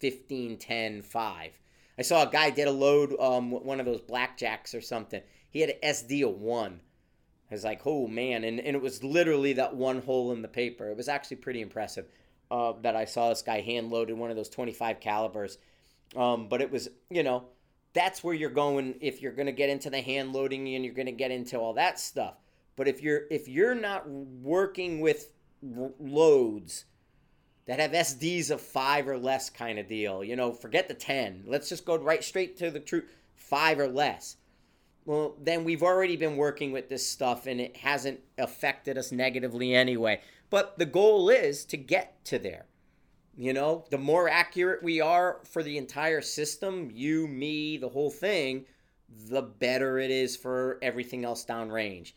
15, 0.00 0.58
10, 0.58 1.02
5. 1.02 1.60
I 1.96 2.02
saw 2.02 2.28
a 2.28 2.30
guy 2.30 2.50
did 2.50 2.68
a 2.68 2.72
load, 2.72 3.14
um, 3.20 3.50
one 3.50 3.80
of 3.80 3.86
those 3.86 4.00
blackjacks 4.00 4.74
or 4.74 4.80
something. 4.80 5.22
He 5.50 5.60
had 5.60 5.70
an 5.70 5.76
SD 5.82 6.28
of 6.28 6.40
one. 6.40 6.80
I 7.50 7.54
was 7.54 7.64
like, 7.64 7.82
oh 7.86 8.08
man. 8.08 8.44
And, 8.44 8.58
and 8.58 8.74
it 8.74 8.82
was 8.82 9.04
literally 9.04 9.52
that 9.54 9.76
one 9.76 10.02
hole 10.02 10.32
in 10.32 10.42
the 10.42 10.48
paper. 10.48 10.88
It 10.88 10.96
was 10.96 11.08
actually 11.08 11.36
pretty 11.36 11.60
impressive 11.60 12.06
uh, 12.50 12.72
that 12.82 12.96
I 12.96 13.04
saw 13.04 13.28
this 13.28 13.42
guy 13.42 13.60
hand 13.60 13.90
loaded 13.90 14.18
one 14.18 14.30
of 14.30 14.36
those 14.36 14.48
25 14.48 15.00
calibers. 15.00 15.58
Um, 16.16 16.48
but 16.48 16.60
it 16.60 16.70
was, 16.70 16.88
you 17.10 17.22
know, 17.22 17.44
that's 17.92 18.24
where 18.24 18.34
you're 18.34 18.50
going 18.50 18.96
if 19.00 19.22
you're 19.22 19.32
going 19.32 19.46
to 19.46 19.52
get 19.52 19.70
into 19.70 19.88
the 19.88 20.00
hand 20.00 20.32
loading 20.32 20.68
and 20.74 20.84
you're 20.84 20.94
going 20.94 21.06
to 21.06 21.12
get 21.12 21.30
into 21.30 21.58
all 21.58 21.74
that 21.74 21.98
stuff. 21.98 22.34
But 22.76 22.88
if 22.88 23.00
you're 23.00 23.22
if 23.30 23.48
you're 23.48 23.74
not 23.74 24.08
working 24.08 25.00
with 25.00 25.30
loads 25.62 26.84
that 27.66 27.80
have 27.80 27.92
SDs 27.92 28.50
of 28.50 28.60
5 28.60 29.08
or 29.08 29.18
less 29.18 29.50
kind 29.50 29.78
of 29.78 29.88
deal, 29.88 30.22
you 30.22 30.36
know, 30.36 30.52
forget 30.52 30.88
the 30.88 30.94
10. 30.94 31.44
Let's 31.46 31.68
just 31.68 31.84
go 31.84 31.96
right 31.96 32.22
straight 32.22 32.56
to 32.58 32.70
the 32.70 32.80
truth, 32.80 33.04
5 33.36 33.80
or 33.80 33.88
less. 33.88 34.36
Well, 35.06 35.36
then 35.40 35.64
we've 35.64 35.82
already 35.82 36.16
been 36.16 36.36
working 36.36 36.72
with 36.72 36.88
this 36.88 37.06
stuff 37.06 37.46
and 37.46 37.60
it 37.60 37.76
hasn't 37.76 38.20
affected 38.38 38.96
us 38.96 39.12
negatively 39.12 39.74
anyway. 39.74 40.20
But 40.50 40.78
the 40.78 40.86
goal 40.86 41.28
is 41.30 41.64
to 41.66 41.76
get 41.76 42.24
to 42.26 42.38
there. 42.38 42.66
You 43.36 43.52
know, 43.52 43.84
the 43.90 43.98
more 43.98 44.28
accurate 44.28 44.82
we 44.82 45.00
are 45.00 45.40
for 45.44 45.62
the 45.62 45.76
entire 45.76 46.20
system, 46.20 46.90
you, 46.94 47.26
me, 47.26 47.76
the 47.76 47.88
whole 47.88 48.10
thing, 48.10 48.66
the 49.28 49.42
better 49.42 49.98
it 49.98 50.10
is 50.10 50.36
for 50.36 50.78
everything 50.80 51.24
else 51.24 51.44
downrange. 51.44 52.12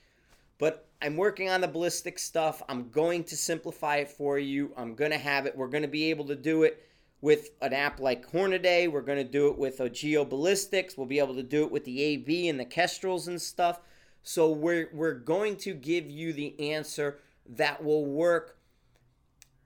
But 0.60 0.87
I'm 1.02 1.16
working 1.16 1.50
on 1.50 1.62
the 1.62 1.68
ballistic 1.68 2.18
stuff. 2.18 2.62
I'm 2.68 2.90
going 2.90 3.24
to 3.26 3.38
simplify 3.38 3.98
it 3.98 4.10
for 4.10 4.40
you. 4.40 4.74
I'm 4.76 4.96
going 4.96 5.12
to 5.12 5.18
have 5.18 5.46
it. 5.46 5.56
We're 5.56 5.68
going 5.68 5.84
to 5.84 5.88
be 5.88 6.10
able 6.10 6.26
to 6.26 6.36
do 6.36 6.64
it 6.64 6.84
with 7.22 7.50
an 7.62 7.74
app 7.74 8.00
like 8.00 8.32
Hornady. 8.32 8.92
We're 8.92 9.02
going 9.02 9.18
to 9.18 9.32
do 9.32 9.48
it 9.50 9.58
with 9.58 9.80
a 9.80 9.90
Geo 9.90 10.26
Ballistics. 10.26 10.98
We'll 10.98 11.08
be 11.08 11.20
able 11.20 11.36
to 11.36 11.44
do 11.44 11.64
it 11.64 11.72
with 11.72 11.86
the 11.86 12.02
AB 12.02 12.50
and 12.50 12.60
the 12.60 12.66
Kestrels 12.66 13.28
and 13.28 13.42
stuff. 13.42 13.80
So 14.24 14.52
we're 14.52 14.90
we're 14.92 15.14
going 15.14 15.56
to 15.58 15.74
give 15.74 16.10
you 16.10 16.34
the 16.34 16.72
answer 16.72 17.20
that 17.50 17.84
will 17.84 18.06
work 18.06 18.58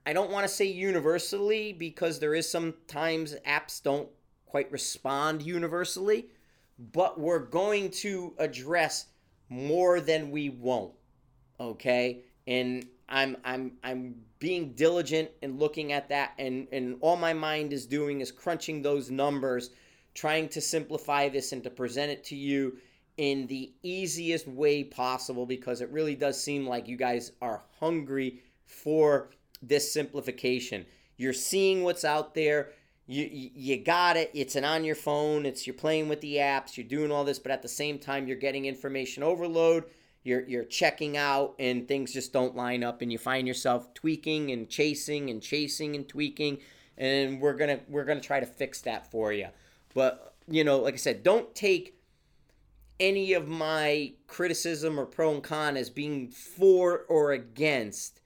I 0.04 0.12
don't 0.12 0.30
want 0.30 0.44
to 0.44 0.52
say 0.52 0.66
universally 0.66 1.72
because 1.72 2.18
there 2.18 2.34
is 2.34 2.50
sometimes 2.50 3.36
apps 3.46 3.80
don't 3.80 4.08
quite 4.46 4.70
respond 4.72 5.42
universally, 5.42 6.26
but 6.78 7.20
we're 7.20 7.38
going 7.38 7.90
to 7.90 8.34
address 8.38 9.06
more 9.48 10.00
than 10.00 10.32
we 10.32 10.48
won't. 10.50 10.92
Okay? 11.70 12.22
And 12.46 12.86
I'm 13.08 13.36
I'm 13.44 13.72
I'm 13.84 14.14
being 14.38 14.72
diligent 14.72 15.30
and 15.42 15.58
looking 15.58 15.92
at 15.92 16.08
that 16.08 16.32
and 16.38 16.66
and 16.72 16.96
all 17.00 17.16
my 17.16 17.32
mind 17.32 17.72
is 17.72 17.86
doing 17.86 18.20
is 18.20 18.32
crunching 18.32 18.82
those 18.82 19.10
numbers, 19.10 19.70
trying 20.14 20.48
to 20.50 20.60
simplify 20.60 21.28
this 21.28 21.52
and 21.52 21.62
to 21.62 21.70
present 21.70 22.10
it 22.10 22.24
to 22.24 22.36
you 22.36 22.76
in 23.18 23.46
the 23.46 23.72
easiest 23.82 24.48
way 24.48 24.82
possible 24.82 25.46
because 25.46 25.80
it 25.80 25.90
really 25.90 26.14
does 26.14 26.42
seem 26.42 26.66
like 26.66 26.88
you 26.88 26.96
guys 26.96 27.32
are 27.42 27.62
hungry 27.78 28.42
for 28.64 29.30
this 29.60 29.92
simplification. 29.92 30.86
You're 31.16 31.32
seeing 31.32 31.82
what's 31.82 32.04
out 32.04 32.34
there. 32.34 32.70
You, 33.06 33.28
you 33.30 33.76
got 33.84 34.16
it. 34.16 34.30
It's 34.32 34.56
an 34.56 34.64
on 34.64 34.84
your 34.84 34.94
phone. 34.94 35.44
It's 35.44 35.66
you're 35.66 35.74
playing 35.74 36.08
with 36.08 36.20
the 36.20 36.36
apps. 36.36 36.76
You're 36.76 36.86
doing 36.86 37.12
all 37.12 37.24
this, 37.24 37.38
but 37.38 37.52
at 37.52 37.62
the 37.62 37.68
same 37.68 37.98
time, 37.98 38.26
you're 38.26 38.36
getting 38.36 38.64
information 38.64 39.22
overload. 39.22 39.84
You're 40.24 40.46
you're 40.48 40.64
checking 40.64 41.16
out, 41.16 41.54
and 41.58 41.86
things 41.86 42.12
just 42.12 42.32
don't 42.32 42.56
line 42.56 42.84
up, 42.84 43.02
and 43.02 43.12
you 43.12 43.18
find 43.18 43.46
yourself 43.46 43.92
tweaking 43.94 44.50
and 44.50 44.68
chasing 44.68 45.30
and 45.30 45.42
chasing 45.42 45.96
and 45.96 46.08
tweaking. 46.08 46.58
And 46.96 47.40
we're 47.40 47.56
gonna 47.56 47.80
we're 47.88 48.04
gonna 48.04 48.20
try 48.20 48.40
to 48.40 48.46
fix 48.46 48.80
that 48.82 49.10
for 49.10 49.32
you. 49.32 49.48
But 49.94 50.34
you 50.48 50.64
know, 50.64 50.78
like 50.78 50.94
I 50.94 50.98
said, 50.98 51.22
don't 51.22 51.54
take 51.54 51.98
any 53.00 53.32
of 53.32 53.48
my 53.48 54.12
criticism 54.26 54.98
or 54.98 55.06
pro 55.06 55.34
and 55.34 55.42
con 55.42 55.76
as 55.76 55.90
being 55.90 56.28
for 56.28 57.04
or 57.08 57.32
against 57.32 58.20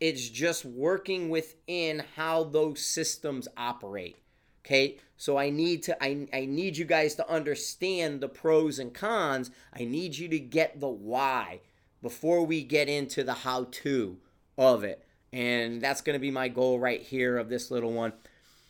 it's 0.00 0.28
just 0.28 0.64
working 0.64 1.28
within 1.28 2.04
how 2.16 2.44
those 2.44 2.80
systems 2.80 3.48
operate. 3.56 4.16
Okay? 4.64 4.98
So 5.16 5.36
I 5.36 5.50
need 5.50 5.82
to 5.84 6.02
I, 6.02 6.28
I 6.32 6.46
need 6.46 6.76
you 6.76 6.84
guys 6.84 7.14
to 7.16 7.30
understand 7.30 8.20
the 8.20 8.28
pros 8.28 8.78
and 8.78 8.94
cons. 8.94 9.50
I 9.72 9.84
need 9.84 10.16
you 10.16 10.28
to 10.28 10.38
get 10.38 10.80
the 10.80 10.88
why 10.88 11.60
before 12.02 12.44
we 12.44 12.62
get 12.62 12.88
into 12.88 13.24
the 13.24 13.34
how 13.34 13.64
to 13.70 14.18
of 14.56 14.84
it. 14.84 15.04
And 15.32 15.82
that's 15.82 16.00
going 16.00 16.14
to 16.14 16.20
be 16.20 16.30
my 16.30 16.48
goal 16.48 16.78
right 16.78 17.02
here 17.02 17.36
of 17.36 17.48
this 17.48 17.70
little 17.70 17.92
one. 17.92 18.12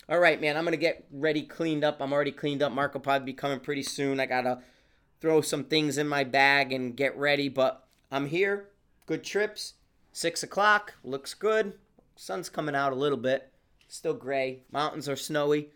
All 0.08 0.18
right, 0.18 0.40
man, 0.40 0.56
I'm 0.56 0.64
going 0.64 0.72
to 0.72 0.78
get 0.78 1.06
ready 1.12 1.42
cleaned 1.42 1.84
up. 1.84 2.00
I'm 2.00 2.12
already 2.12 2.32
cleaned 2.32 2.62
up. 2.62 2.74
Will 2.74 3.00
probably 3.00 3.26
be 3.26 3.34
coming 3.34 3.60
pretty 3.60 3.82
soon. 3.82 4.18
I 4.18 4.26
got 4.26 4.42
to 4.42 4.60
throw 5.20 5.40
some 5.40 5.64
things 5.64 5.98
in 5.98 6.08
my 6.08 6.24
bag 6.24 6.72
and 6.72 6.96
get 6.96 7.16
ready, 7.16 7.48
but 7.48 7.86
I'm 8.10 8.26
here. 8.26 8.70
Good 9.06 9.22
trips. 9.22 9.74
Six 10.12 10.42
o'clock, 10.42 10.94
looks 11.04 11.34
good. 11.34 11.74
Sun's 12.16 12.48
coming 12.48 12.74
out 12.74 12.92
a 12.92 12.96
little 12.96 13.18
bit. 13.18 13.52
Still 13.86 14.14
gray. 14.14 14.62
Mountains 14.72 15.08
are 15.08 15.16
snowy. 15.16 15.70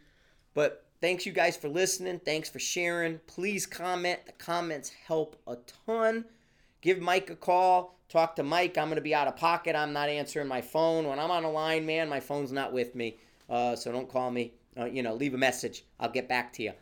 But 0.54 0.84
thanks 1.00 1.26
you 1.26 1.32
guys 1.32 1.56
for 1.56 1.68
listening. 1.68 2.20
Thanks 2.20 2.48
for 2.48 2.58
sharing. 2.58 3.20
Please 3.26 3.66
comment. 3.66 4.26
The 4.26 4.32
comments 4.32 4.90
help 5.06 5.36
a 5.46 5.56
ton. 5.86 6.24
Give 6.80 7.00
Mike 7.00 7.30
a 7.30 7.36
call. 7.36 7.98
Talk 8.08 8.36
to 8.36 8.42
Mike. 8.42 8.76
I'm 8.76 8.88
going 8.88 8.96
to 8.96 9.02
be 9.02 9.14
out 9.14 9.28
of 9.28 9.36
pocket. 9.36 9.74
I'm 9.74 9.92
not 9.92 10.08
answering 10.08 10.48
my 10.48 10.60
phone. 10.60 11.06
When 11.06 11.18
I'm 11.18 11.30
on 11.30 11.44
a 11.44 11.50
line, 11.50 11.86
man, 11.86 12.08
my 12.08 12.20
phone's 12.20 12.52
not 12.52 12.72
with 12.72 12.94
me. 12.94 13.16
Uh, 13.48 13.74
so 13.76 13.90
don't 13.90 14.08
call 14.08 14.30
me. 14.30 14.52
Uh, 14.78 14.84
you 14.86 15.02
know, 15.02 15.14
leave 15.14 15.34
a 15.34 15.38
message. 15.38 15.84
I'll 16.00 16.10
get 16.10 16.28
back 16.28 16.52
to 16.54 16.62
you. 16.62 16.72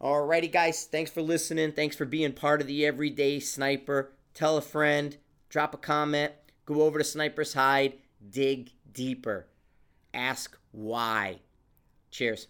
Alrighty, 0.00 0.50
guys. 0.50 0.84
Thanks 0.84 1.10
for 1.10 1.22
listening. 1.22 1.72
Thanks 1.72 1.96
for 1.96 2.04
being 2.04 2.32
part 2.32 2.60
of 2.60 2.66
the 2.66 2.86
Everyday 2.86 3.40
Sniper. 3.40 4.12
Tell 4.38 4.56
a 4.56 4.62
friend, 4.62 5.16
drop 5.48 5.74
a 5.74 5.78
comment, 5.78 6.32
go 6.64 6.82
over 6.82 6.98
to 6.98 7.04
Sniper's 7.04 7.54
Hide, 7.54 7.94
dig 8.30 8.70
deeper, 8.92 9.48
ask 10.14 10.56
why. 10.70 11.40
Cheers. 12.12 12.46